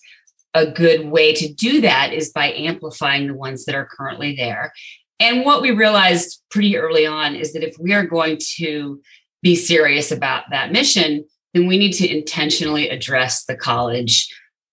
[0.53, 4.71] a good way to do that is by amplifying the ones that are currently there.
[5.19, 9.01] And what we realized pretty early on is that if we are going to
[9.41, 14.27] be serious about that mission, then we need to intentionally address the college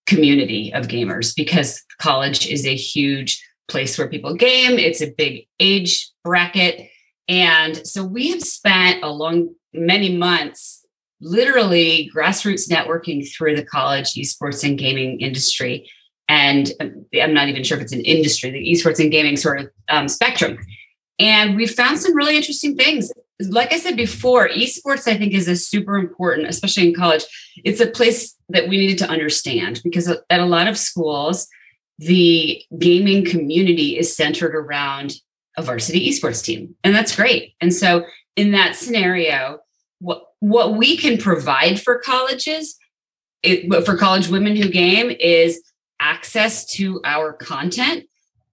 [0.07, 5.47] community of gamers because college is a huge place where people game, it's a big
[5.61, 6.89] age bracket.
[7.29, 10.87] And so we have spent a long many months
[11.21, 15.89] literally grassroots networking through the college esports and gaming industry.
[16.29, 19.61] And um, i'm not even sure if it's an industry the esports and gaming sort
[19.61, 20.59] of um, spectrum.
[21.19, 23.13] And we found some really interesting things.
[23.49, 27.25] Like i said before esports i think is a super important especially in college
[27.65, 31.49] it's a place that we needed to understand because at a lot of schools
[32.01, 35.15] the gaming community is centered around
[35.57, 37.55] a varsity esports team and that's great.
[37.61, 38.05] And so
[38.41, 39.59] in that scenario,
[39.99, 42.79] what what we can provide for colleges,
[43.43, 45.63] it, for college women who game, is
[46.01, 48.07] access to our content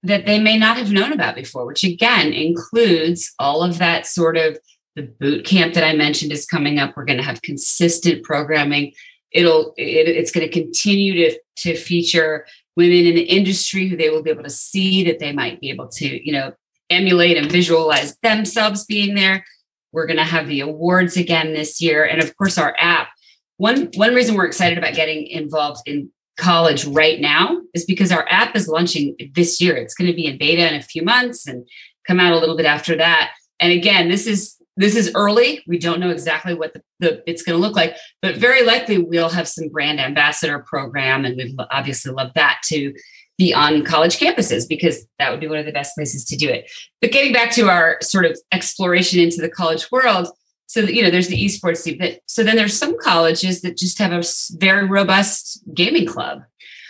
[0.04, 4.36] that they may not have known about before, which again includes all of that sort
[4.36, 4.60] of
[4.98, 6.98] the boot camp that I mentioned is coming up.
[6.98, 8.92] We're going to have consistent programming.
[9.32, 12.46] It'll it, it's going to continue to to feature
[12.76, 15.70] women in the industry who they will be able to see that they might be
[15.70, 16.52] able to you know
[16.90, 19.46] emulate and visualize themselves being there
[19.92, 22.04] we're going to have the awards again this year.
[22.04, 23.10] And of course, our app.
[23.58, 28.26] One, one reason we're excited about getting involved in college right now is because our
[28.30, 29.76] app is launching this year.
[29.76, 31.68] It's going to be in beta in a few months and
[32.06, 33.32] come out a little bit after that.
[33.60, 35.64] And again, this is this is early.
[35.68, 39.00] We don't know exactly what the, the it's going to look like, but very likely
[39.00, 42.94] we'll have some brand ambassador program, and we'd obviously love that to
[43.38, 46.50] be on college campuses because that would be one of the best places to do
[46.50, 46.70] it.
[47.02, 50.30] But getting back to our sort of exploration into the college world,
[50.70, 51.98] so that, you know, there's the esports team.
[51.98, 54.24] But so then there's some colleges that just have a
[54.58, 56.44] very robust gaming club,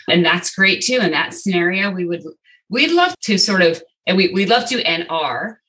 [0.10, 1.00] and that's great too.
[1.00, 2.24] In that scenario, we would
[2.70, 5.62] we'd love to sort of, and we we'd love to and are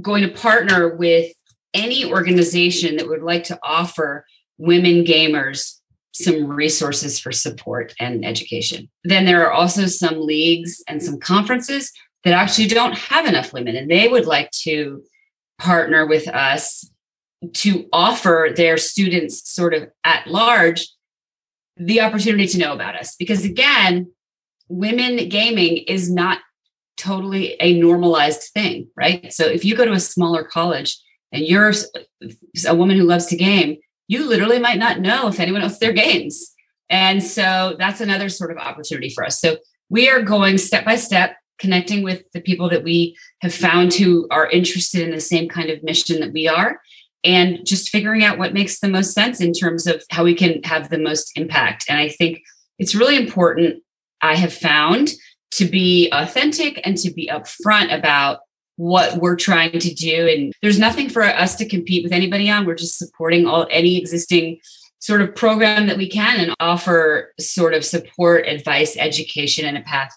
[0.00, 1.32] going to partner with
[1.74, 4.24] any organization that would like to offer
[4.58, 5.79] women gamers
[6.12, 8.88] some resources for support and education.
[9.04, 11.92] Then there are also some leagues and some conferences
[12.24, 15.02] that actually don't have enough women, and they would like to
[15.58, 16.90] partner with us
[17.54, 20.88] to offer their students, sort of at large,
[21.76, 23.16] the opportunity to know about us.
[23.16, 24.12] Because again,
[24.68, 26.40] women gaming is not
[26.98, 29.32] totally a normalized thing, right?
[29.32, 30.98] So if you go to a smaller college
[31.32, 31.72] and you're
[32.66, 33.78] a woman who loves to game,
[34.10, 36.52] you literally might not know if anyone else their games.
[36.88, 39.40] And so that's another sort of opportunity for us.
[39.40, 39.58] So
[39.88, 44.26] we are going step by step, connecting with the people that we have found who
[44.32, 46.80] are interested in the same kind of mission that we are,
[47.22, 50.60] and just figuring out what makes the most sense in terms of how we can
[50.64, 51.84] have the most impact.
[51.88, 52.42] And I think
[52.80, 53.80] it's really important,
[54.22, 55.10] I have found,
[55.52, 58.40] to be authentic and to be upfront about
[58.80, 60.26] what we're trying to do.
[60.26, 62.64] And there's nothing for us to compete with anybody on.
[62.64, 64.58] We're just supporting all any existing
[65.00, 69.82] sort of program that we can and offer sort of support, advice, education, and a
[69.82, 70.16] path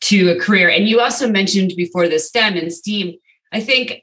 [0.00, 0.68] to a career.
[0.68, 3.18] And you also mentioned before the STEM and STEAM.
[3.52, 4.02] I think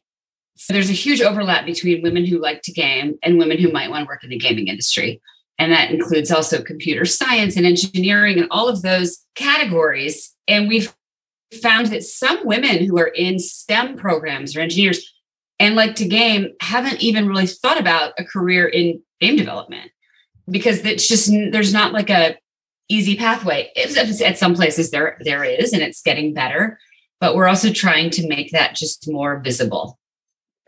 [0.70, 4.06] there's a huge overlap between women who like to game and women who might want
[4.06, 5.22] to work in the gaming industry.
[5.58, 10.34] And that includes also computer science and engineering and all of those categories.
[10.48, 10.94] And we've
[11.62, 15.14] found that some women who are in STEM programs or engineers
[15.60, 19.92] and like to game haven't even really thought about a career in game development
[20.50, 22.38] because it's just there's not like a
[22.88, 23.72] easy pathway.
[23.76, 26.80] It's, at some places there there is, and it's getting better,
[27.20, 30.00] but we're also trying to make that just more visible.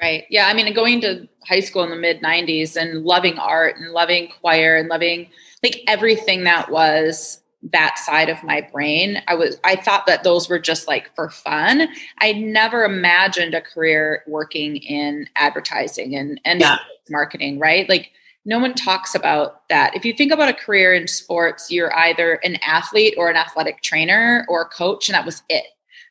[0.02, 0.26] Right.
[0.30, 0.48] Yeah.
[0.48, 4.30] I mean, going to high school in the mid 90s and loving art and loving
[4.42, 5.30] choir and loving
[5.64, 9.22] like everything that was that side of my brain.
[9.28, 11.88] I was I thought that those were just like for fun.
[12.20, 16.78] I never imagined a career working in advertising and and yeah.
[17.10, 17.88] marketing, right?
[17.88, 18.12] Like
[18.46, 19.96] no one talks about that.
[19.96, 23.82] If you think about a career in sports, you're either an athlete or an athletic
[23.82, 25.66] trainer or a coach and that was it.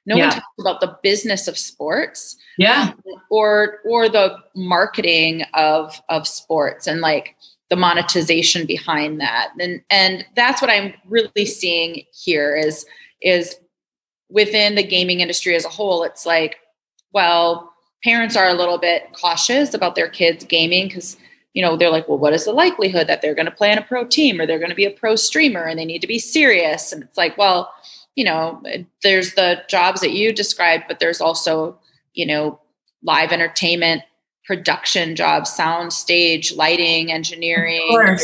[0.07, 0.26] No yeah.
[0.26, 2.36] one talks about the business of sports.
[2.59, 2.92] Yeah.
[3.28, 7.36] Or or the marketing of of sports and like
[7.71, 9.51] the monetization behind that.
[9.59, 12.85] And and that's what I'm really seeing here is
[13.23, 13.57] is
[14.29, 16.57] within the gaming industry as a whole, it's like,
[17.12, 17.73] well,
[18.05, 21.16] parents are a little bit cautious about their kids gaming because
[21.55, 23.79] you know they're like well what is the likelihood that they're going to play on
[23.79, 26.07] a pro team or they're going to be a pro streamer and they need to
[26.07, 27.73] be serious and it's like well
[28.21, 28.62] you know,
[29.03, 31.79] there's the jobs that you described, but there's also,
[32.14, 32.61] you know,
[33.03, 34.03] live entertainment
[34.51, 38.18] production jobs, sound stage, lighting, engineering,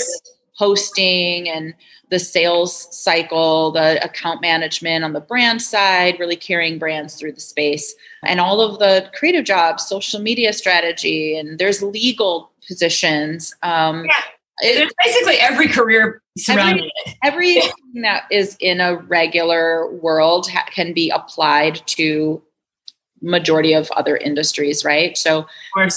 [0.54, 1.72] hosting, and
[2.10, 7.40] the sales cycle, the account management on the brand side, really carrying brands through the
[7.40, 13.54] space, and all of the creative jobs, social media strategy, and there's legal positions.
[13.62, 14.14] Um, yeah.
[14.62, 16.90] It's basically every career surrounding
[17.22, 22.42] every, Everything that is in a regular world ha- can be applied to
[23.26, 25.16] majority of other industries, right?
[25.16, 25.46] So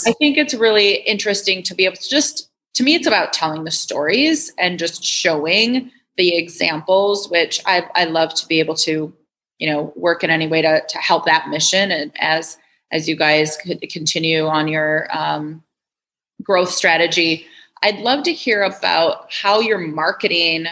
[0.08, 3.64] I think it's really interesting to be able to just to me it's about telling
[3.64, 9.14] the stories and just showing the examples, which I I love to be able to,
[9.58, 12.58] you know, work in any way to to help that mission and as
[12.92, 15.64] as you guys could continue on your um,
[16.44, 17.46] growth strategy
[17.82, 20.66] I'd love to hear about how you're marketing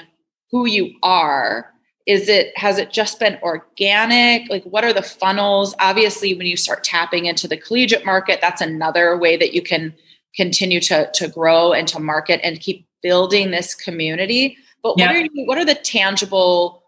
[0.52, 1.74] who you are.
[2.08, 4.50] Is it has it just been organic?
[4.50, 5.76] Like what are the funnels?
[5.80, 9.94] Obviously, when you start tapping into the collegiate market, that's another way that you can
[10.36, 14.58] continue to, to grow and to market and keep building this community.
[14.84, 15.08] But yeah.
[15.08, 16.84] what are you, what are the tangible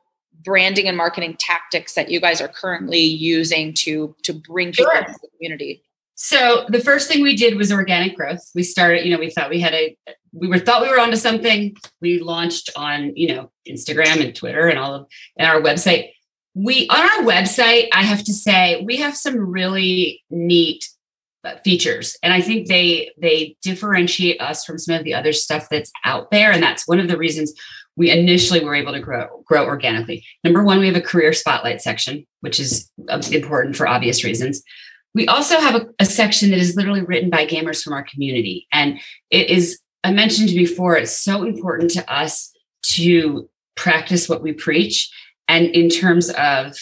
[0.45, 4.99] branding and marketing tactics that you guys are currently using to to bring people sure.
[4.99, 5.83] into the community?
[6.21, 8.41] So the first thing we did was organic growth.
[8.53, 9.95] We started, you know, we thought we had a,
[10.33, 11.77] we were thought we were onto something.
[12.01, 15.07] We launched on, you know, Instagram and Twitter and all of,
[15.37, 16.09] and our website.
[16.53, 20.89] We on our website, I have to say, we have some really neat
[21.45, 25.69] uh, features, and I think they they differentiate us from some of the other stuff
[25.71, 27.53] that's out there, and that's one of the reasons
[27.95, 30.25] we initially were able to grow grow organically.
[30.43, 34.61] Number one, we have a career spotlight section, which is uh, important for obvious reasons.
[35.19, 38.65] We also have a, a, section that is literally written by gamers from our community.
[38.71, 42.53] And it is, I mentioned before, it's so important to us
[42.83, 45.11] to practice what we preach.
[45.49, 46.77] And in terms of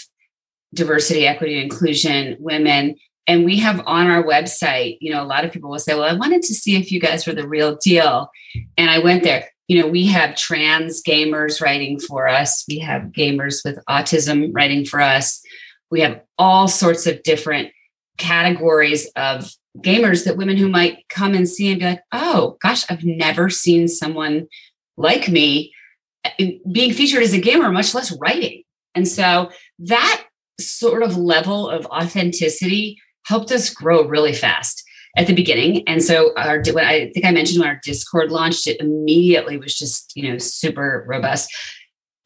[0.71, 5.51] diversity, equity, inclusion, women, and we have on our website, you know, a lot of
[5.51, 8.29] people will say, Well, I wanted to see if you guys were the real deal.
[8.77, 9.49] And I went there.
[9.67, 14.85] You know, we have trans gamers writing for us, we have gamers with autism writing
[14.85, 15.41] for us,
[15.89, 17.71] we have all sorts of different
[18.17, 22.89] categories of gamers that women who might come and see and be like, oh gosh,
[22.89, 24.47] I've never seen someone
[24.97, 25.71] like me
[26.39, 28.63] eh, being featured as a gamer, much less writing.
[28.95, 30.25] And so that
[30.59, 34.83] sort of level of authenticity helped us grow really fast
[35.15, 35.83] at the beginning.
[35.87, 40.13] And so our I think I mentioned when our Discord launched, it immediately was just,
[40.15, 41.53] you know, super robust.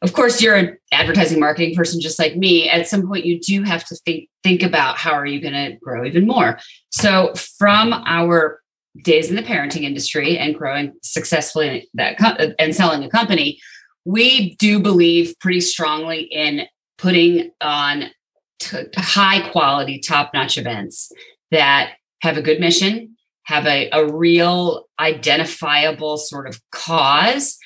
[0.02, 2.68] Of course, you're an advertising marketing person just like me.
[2.68, 5.76] At some point, you do have to think think about how are you going to
[5.76, 6.58] grow even more.
[6.90, 8.60] So from our
[9.04, 13.60] days in the parenting industry and growing successfully that co- and selling a company,
[14.04, 16.66] we do believe pretty strongly in
[16.98, 18.10] putting on
[18.58, 21.12] t- high quality, top notch events
[21.52, 27.58] that have a good mission, have a, a real identifiable sort of cause,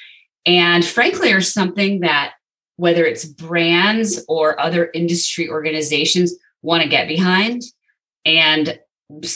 [0.47, 2.35] and frankly, are something that
[2.77, 7.63] whether it's brands or other industry organizations want to get behind.
[8.25, 8.79] And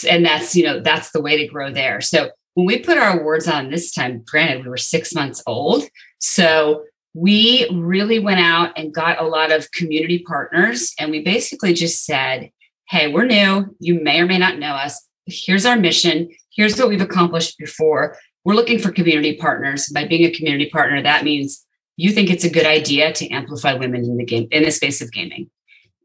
[0.09, 2.01] and that's you know that's the way to grow there.
[2.01, 5.85] So when we put our awards on this time granted we were six months old.
[6.19, 6.85] So
[7.15, 10.93] we really went out and got a lot of community partners.
[10.99, 12.51] And we basically just said
[12.89, 13.77] hey we're new.
[13.79, 15.07] You may or may not know us.
[15.27, 16.29] Here's our mission.
[16.53, 21.03] Here's what we've accomplished before we're looking for community partners by being a community partner
[21.03, 21.67] that means
[21.97, 25.01] you think it's a good idea to amplify women in the game in the space
[25.01, 25.51] of gaming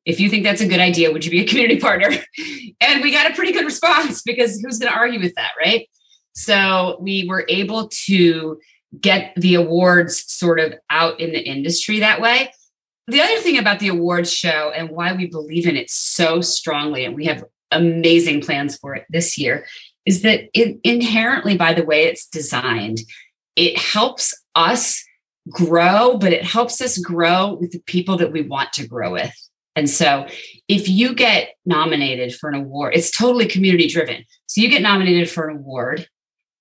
[0.05, 2.09] if you think that's a good idea, would you be a community partner?
[2.79, 5.89] and we got a pretty good response because who's going to argue with that, right?
[6.33, 8.59] So we were able to
[8.99, 12.51] get the awards sort of out in the industry that way.
[13.07, 17.05] The other thing about the awards show and why we believe in it so strongly,
[17.05, 19.65] and we have amazing plans for it this year,
[20.05, 22.99] is that it inherently, by the way it's designed,
[23.55, 25.03] it helps us
[25.49, 29.33] grow, but it helps us grow with the people that we want to grow with.
[29.75, 30.25] And so
[30.67, 34.23] if you get nominated for an award, it's totally community driven.
[34.47, 36.07] So you get nominated for an award,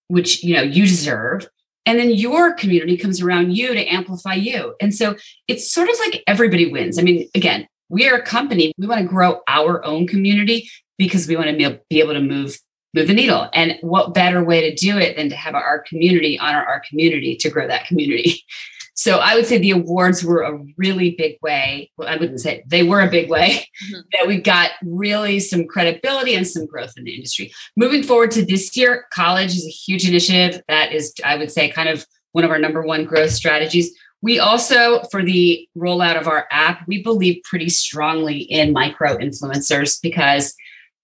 [0.09, 1.49] which you know you deserve,
[1.87, 4.75] and then your community comes around you to amplify you.
[4.81, 5.17] And so
[5.49, 6.99] it's sort of like everybody wins.
[6.99, 10.69] I mean, again, we are a company, we want to grow our own community
[10.99, 12.59] because we want to be able to move
[12.95, 13.49] move the needle.
[13.53, 17.37] And what better way to do it than to have our community honor our community
[17.37, 18.43] to grow that community?
[18.97, 21.91] So I would say the awards were a really big way.
[21.97, 24.01] Well, I wouldn't say they were a big way mm-hmm.
[24.13, 27.53] that we got really some credibility and some growth in the industry.
[27.77, 30.63] Moving forward to this year, college is a huge initiative.
[30.69, 33.93] That is, I would say, kind of one of our number one growth strategies.
[34.23, 40.01] We also, for the rollout of our app, we believe pretty strongly in micro influencers
[40.01, 40.55] because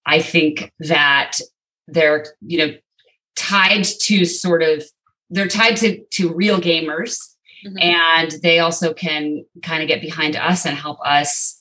[0.06, 1.38] I think that
[1.92, 2.74] they're, you know,
[3.36, 4.84] tied to sort of
[5.30, 7.30] they're tied to to real gamers
[7.64, 7.78] Mm-hmm.
[7.78, 11.58] And they also can kind of get behind us and help us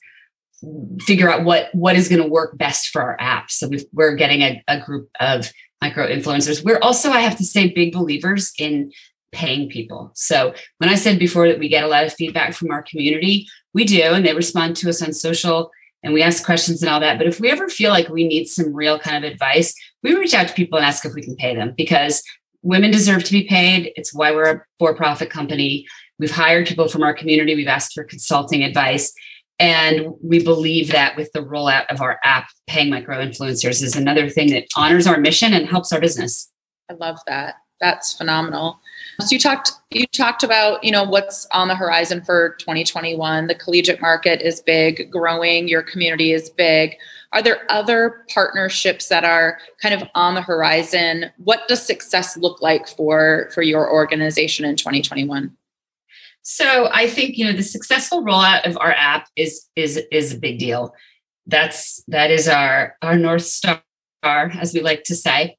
[1.01, 3.49] figure out what what is going to work best for our app.
[3.49, 5.51] So we are getting a, a group of
[5.81, 6.63] micro influencers.
[6.63, 8.91] We're also, I have to say, big believers in
[9.31, 10.11] paying people.
[10.15, 13.47] So when I said before that we get a lot of feedback from our community,
[13.73, 15.71] we do, and they respond to us on social
[16.03, 17.17] and we ask questions and all that.
[17.17, 19.73] But if we ever feel like we need some real kind of advice,
[20.03, 22.23] we reach out to people and ask if we can pay them because
[22.61, 23.91] women deserve to be paid.
[23.95, 25.85] It's why we're a for profit company.
[26.19, 29.13] We've hired people from our community, we've asked for consulting advice.
[29.61, 34.29] And we believe that with the rollout of our app, paying micro influencers is another
[34.29, 36.49] thing that honors our mission and helps our business.
[36.89, 37.55] I love that.
[37.81, 38.79] That's phenomenal.
[39.21, 43.47] So you talked you talked about, you know, what's on the horizon for 2021.
[43.47, 46.95] The collegiate market is big, growing, your community is big.
[47.33, 51.31] Are there other partnerships that are kind of on the horizon?
[51.37, 55.55] What does success look like for for your organization in 2021?
[56.41, 60.37] So I think you know the successful rollout of our app is is is a
[60.39, 60.93] big deal.
[61.45, 63.81] That's that is our our north star,
[64.23, 65.57] as we like to say.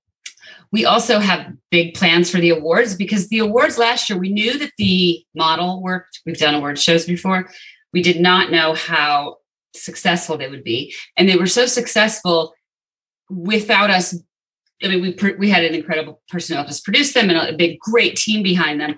[0.72, 4.58] We also have big plans for the awards because the awards last year we knew
[4.58, 6.20] that the model worked.
[6.24, 7.50] We've done award shows before.
[7.92, 9.38] We did not know how
[9.74, 10.94] successful they would be.
[11.16, 12.54] And they were so successful
[13.28, 14.16] without us.
[14.82, 17.56] I mean, we, we had an incredible person who helped us produce them and a
[17.56, 18.96] big, great team behind them.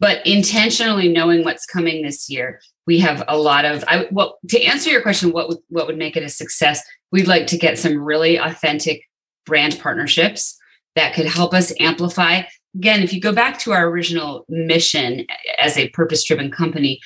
[0.00, 3.84] But intentionally knowing what's coming this year, we have a lot of.
[3.88, 6.82] I well to answer your question, what would what would make it a success?
[7.10, 9.02] We'd like to get some really authentic
[9.44, 10.56] brand partnerships
[10.98, 12.42] that could help us amplify.
[12.74, 15.26] Again, if you go back to our original mission
[15.58, 17.00] as a purpose driven company,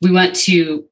[0.00, 0.86] we want to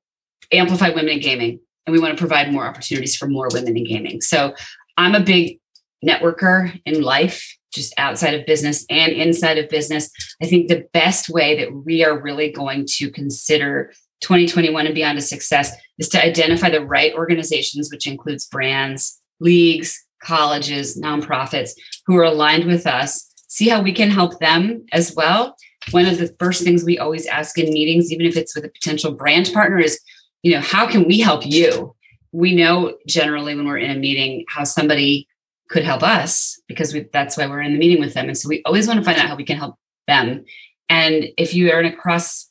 [0.52, 3.84] amplify women in gaming and we want to provide more opportunities for more women in
[3.84, 4.20] gaming.
[4.20, 4.54] So
[4.96, 5.58] I'm a big
[6.04, 10.10] networker in life, just outside of business and inside of business.
[10.42, 15.18] I think the best way that we are really going to consider 2021 and beyond
[15.18, 21.70] a success is to identify the right organizations, which includes brands, leagues, colleges, nonprofits
[22.06, 25.56] who are aligned with us, see how we can help them as well
[25.90, 28.68] one of the first things we always ask in meetings, even if it's with a
[28.68, 30.00] potential brand partner, is,
[30.42, 31.94] you know, how can we help you?
[32.30, 35.26] We know generally when we're in a meeting how somebody
[35.68, 38.26] could help us because we, that's why we're in the meeting with them.
[38.26, 40.44] And so we always want to find out how we can help them.
[40.88, 42.48] And if you are in a cross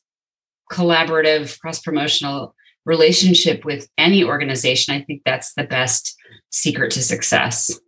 [0.70, 2.54] collaborative, cross promotional
[2.84, 6.16] relationship with any organization, I think that's the best
[6.52, 7.78] secret to success.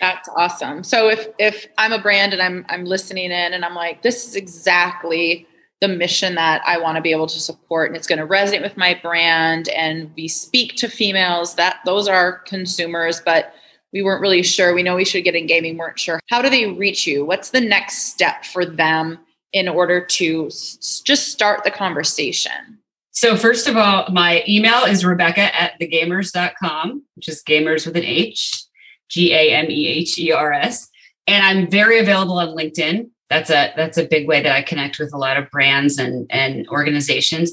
[0.00, 0.82] That's awesome.
[0.82, 4.26] So if if I'm a brand and I'm I'm listening in and I'm like, this
[4.26, 5.46] is exactly
[5.80, 8.62] the mission that I want to be able to support and it's going to resonate
[8.62, 13.54] with my brand and we speak to females that those are consumers but
[13.92, 16.50] we weren't really sure we know we should get in gaming weren't sure how do
[16.50, 19.18] they reach you what's the next step for them
[19.52, 22.77] in order to s- just start the conversation
[23.10, 28.04] so first of all my email is rebecca at thegamehers.com which is gamers with an
[28.04, 28.68] h
[29.08, 30.88] G A M E H E R S.
[31.26, 33.10] And I'm very available on LinkedIn.
[33.28, 36.26] That's a that's a big way that I connect with a lot of brands and
[36.30, 37.52] and organizations.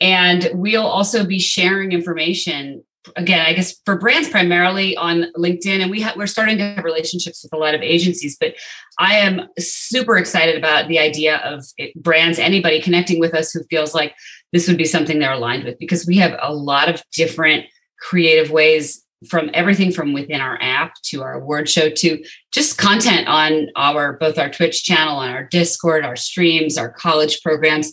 [0.00, 2.82] And we'll also be sharing information
[3.16, 6.84] again, I guess for brands primarily on LinkedIn, and we have we're starting to have
[6.84, 8.36] relationships with a lot of agencies.
[8.38, 8.54] But
[8.98, 11.64] I am super excited about the idea of
[11.96, 14.14] brands, anybody connecting with us who feels like
[14.52, 17.66] this would be something they're aligned with, because we have a lot of different
[17.98, 22.22] creative ways from everything from within our app to our award show to
[22.52, 27.40] just content on our both our Twitch channel, on our Discord, our streams, our college
[27.40, 27.92] programs.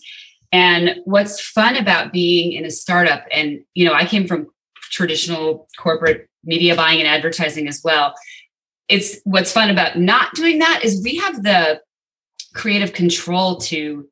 [0.52, 4.48] And what's fun about being in a startup, and you know, I came from
[4.90, 8.16] traditional corporate media buying and advertising as well.
[8.88, 11.82] It's what's fun about not doing that is we have the
[12.56, 14.10] creative control to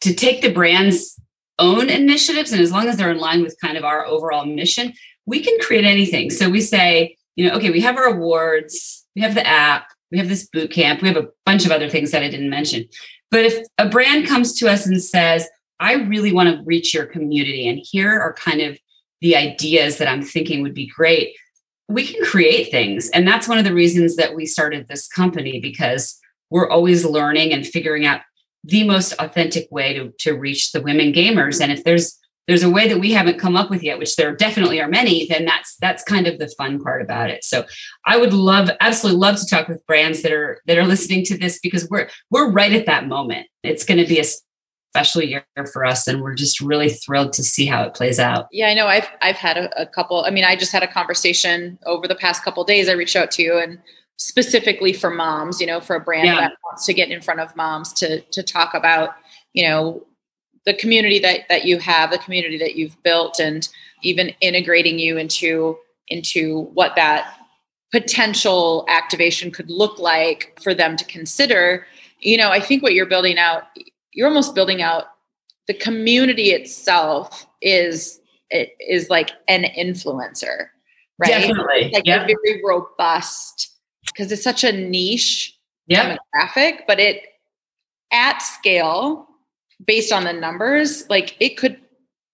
[0.00, 1.20] to take the brand's
[1.58, 4.92] own initiatives and as long as they're in line with kind of our overall mission
[5.26, 6.30] we can create anything.
[6.30, 10.18] So we say, you know, okay, we have our awards, we have the app, we
[10.18, 12.86] have this boot camp, we have a bunch of other things that I didn't mention.
[13.30, 15.48] But if a brand comes to us and says,
[15.80, 18.78] I really want to reach your community, and here are kind of
[19.20, 21.34] the ideas that I'm thinking would be great,
[21.88, 23.10] we can create things.
[23.10, 26.18] And that's one of the reasons that we started this company because
[26.50, 28.20] we're always learning and figuring out
[28.64, 31.60] the most authentic way to, to reach the women gamers.
[31.60, 34.36] And if there's there's a way that we haven't come up with yet which there
[34.36, 37.44] definitely are many then that's that's kind of the fun part about it.
[37.44, 37.64] So
[38.06, 41.38] i would love absolutely love to talk with brands that are that are listening to
[41.38, 43.46] this because we're we're right at that moment.
[43.62, 47.42] It's going to be a special year for us and we're just really thrilled to
[47.42, 48.46] see how it plays out.
[48.52, 48.86] Yeah i know.
[48.86, 52.14] I've i've had a, a couple i mean i just had a conversation over the
[52.14, 52.88] past couple days.
[52.88, 53.78] I reached out to you and
[54.16, 56.40] specifically for moms you know for a brand yeah.
[56.40, 59.10] that wants to get in front of moms to to talk about
[59.52, 60.04] you know
[60.64, 63.68] the community that that you have, the community that you've built, and
[64.02, 67.36] even integrating you into into what that
[67.92, 71.86] potential activation could look like for them to consider.
[72.20, 73.64] You know, I think what you're building out,
[74.12, 75.04] you're almost building out
[75.66, 80.68] the community itself is it is like an influencer,
[81.18, 81.28] right?
[81.28, 81.90] Definitely.
[81.92, 82.22] Like yep.
[82.22, 83.73] a very robust
[84.14, 86.18] because it's such a niche yep.
[86.34, 87.22] demographic, but it
[88.12, 89.28] at scale
[89.84, 91.78] based on the numbers, like it could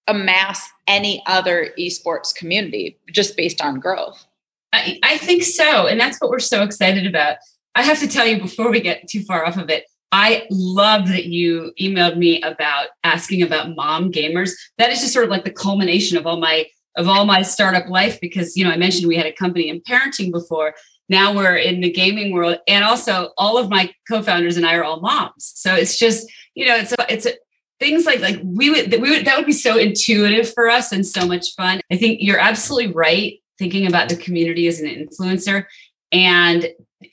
[0.06, 4.26] amass any other esports community just based on growth.
[4.72, 5.86] I, I think so.
[5.86, 7.38] And that's what we're so excited about.
[7.74, 11.08] I have to tell you before we get too far off of it, I love
[11.08, 14.50] that you emailed me about asking about mom gamers.
[14.78, 16.66] That is just sort of like the culmination of all my
[16.96, 19.80] of all my startup life because you know I mentioned we had a company in
[19.80, 20.74] parenting before.
[21.10, 24.84] Now we're in the gaming world, and also all of my co-founders and I are
[24.84, 25.52] all moms.
[25.54, 27.32] So it's just you know, it's a, it's a,
[27.78, 31.06] things like like we would we would that would be so intuitive for us and
[31.06, 31.80] so much fun.
[31.90, 35.66] I think you're absolutely right thinking about the community as an influencer
[36.12, 36.68] and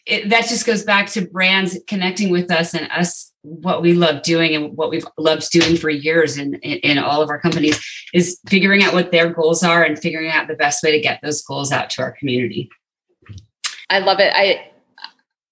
[0.05, 4.21] it, that just goes back to brands connecting with us and us what we love
[4.23, 7.79] doing and what we've loved doing for years in, in, in all of our companies
[8.13, 11.19] is figuring out what their goals are and figuring out the best way to get
[11.21, 12.69] those goals out to our community.
[13.89, 14.31] I love it.
[14.35, 14.71] I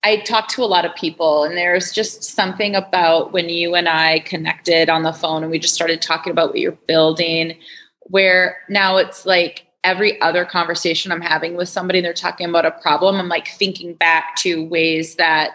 [0.03, 3.89] I talked to a lot of people, and there's just something about when you and
[3.89, 7.57] I connected on the phone and we just started talking about what you're building,
[8.01, 12.71] where now it's like every other conversation I'm having with somebody, they're talking about a
[12.71, 13.15] problem.
[13.15, 15.51] I'm like thinking back to ways that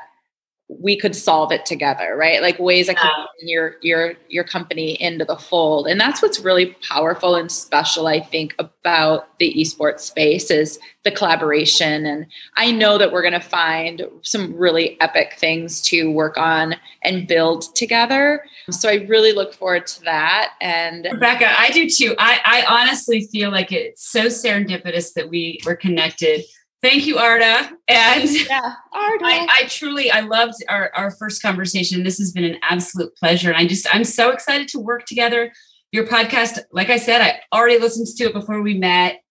[0.78, 2.40] we could solve it together, right?
[2.40, 5.88] Like ways I could bring your your your company into the fold.
[5.88, 11.10] And that's what's really powerful and special, I think, about the esports space is the
[11.10, 12.06] collaboration.
[12.06, 17.26] And I know that we're gonna find some really epic things to work on and
[17.26, 18.44] build together.
[18.70, 20.52] So I really look forward to that.
[20.60, 22.14] And Rebecca, I do too.
[22.18, 26.44] I, I honestly feel like it's so serendipitous that we were connected
[26.82, 27.72] Thank you, Arda.
[27.88, 29.24] And yeah, Arda.
[29.24, 32.04] I, I, truly, I loved our, our first conversation.
[32.04, 33.50] This has been an absolute pleasure.
[33.50, 35.52] And I just, I'm so excited to work together.
[35.92, 39.22] Your podcast, like I said, I already listened to it before we met,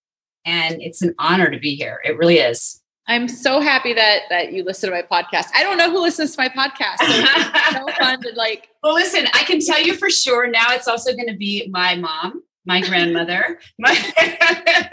[0.46, 2.02] and it's an honor to be here.
[2.04, 2.82] It really is.
[3.08, 5.48] I'm so happy that that you listen to my podcast.
[5.56, 6.98] I don't know who listens to my podcast.
[7.00, 8.68] So so fun to like.
[8.84, 10.68] Well, listen, I can tell you for sure now.
[10.72, 13.60] It's also going to be my mom, my grandmother.
[13.80, 13.96] My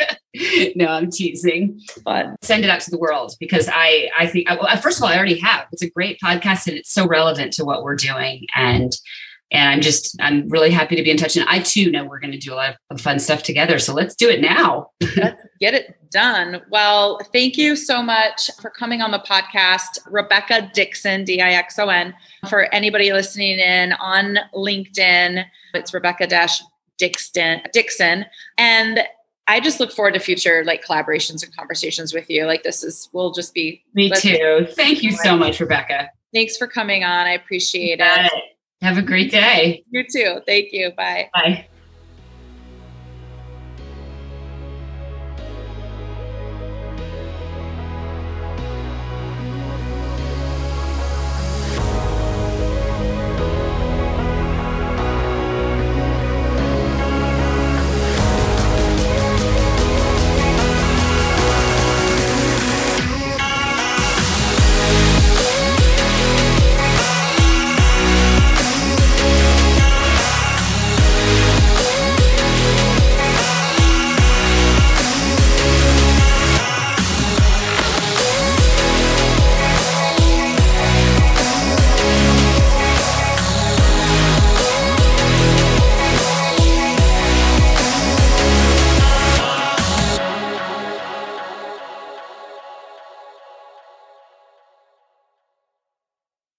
[0.77, 1.81] no, I'm teasing.
[2.05, 5.11] But send it out to the world because I I think well, first of all,
[5.11, 5.67] I already have.
[5.73, 8.47] It's a great podcast and it's so relevant to what we're doing.
[8.55, 8.97] And
[9.53, 11.37] and i'm just i'm really happy to be in touch.
[11.37, 13.79] And i too know we're going to do a lot of fun stuff together.
[13.79, 14.91] So let's do it now.
[15.17, 16.63] Let's get it done.
[16.71, 22.15] Well thank you so much for coming on the podcast rebecca dixon d-i-x-o-n
[22.49, 25.45] for anybody listening in on linkedin.
[25.75, 26.27] It's rebecca
[26.99, 28.27] dixon dixon.
[28.59, 29.01] And
[29.49, 32.47] I just look forward to future like collaborations and conversations with you.
[32.47, 33.85] Like this is, we'll just be.
[33.95, 34.67] Me too.
[34.73, 36.11] Thank you so much, Rebecca.
[36.35, 37.27] Thanks for coming on.
[37.27, 38.33] I appreciate it.
[38.83, 39.85] Have a great day.
[39.91, 40.41] You too.
[40.47, 40.91] Thank you.
[40.97, 41.31] Bye.
[41.33, 41.67] Bye.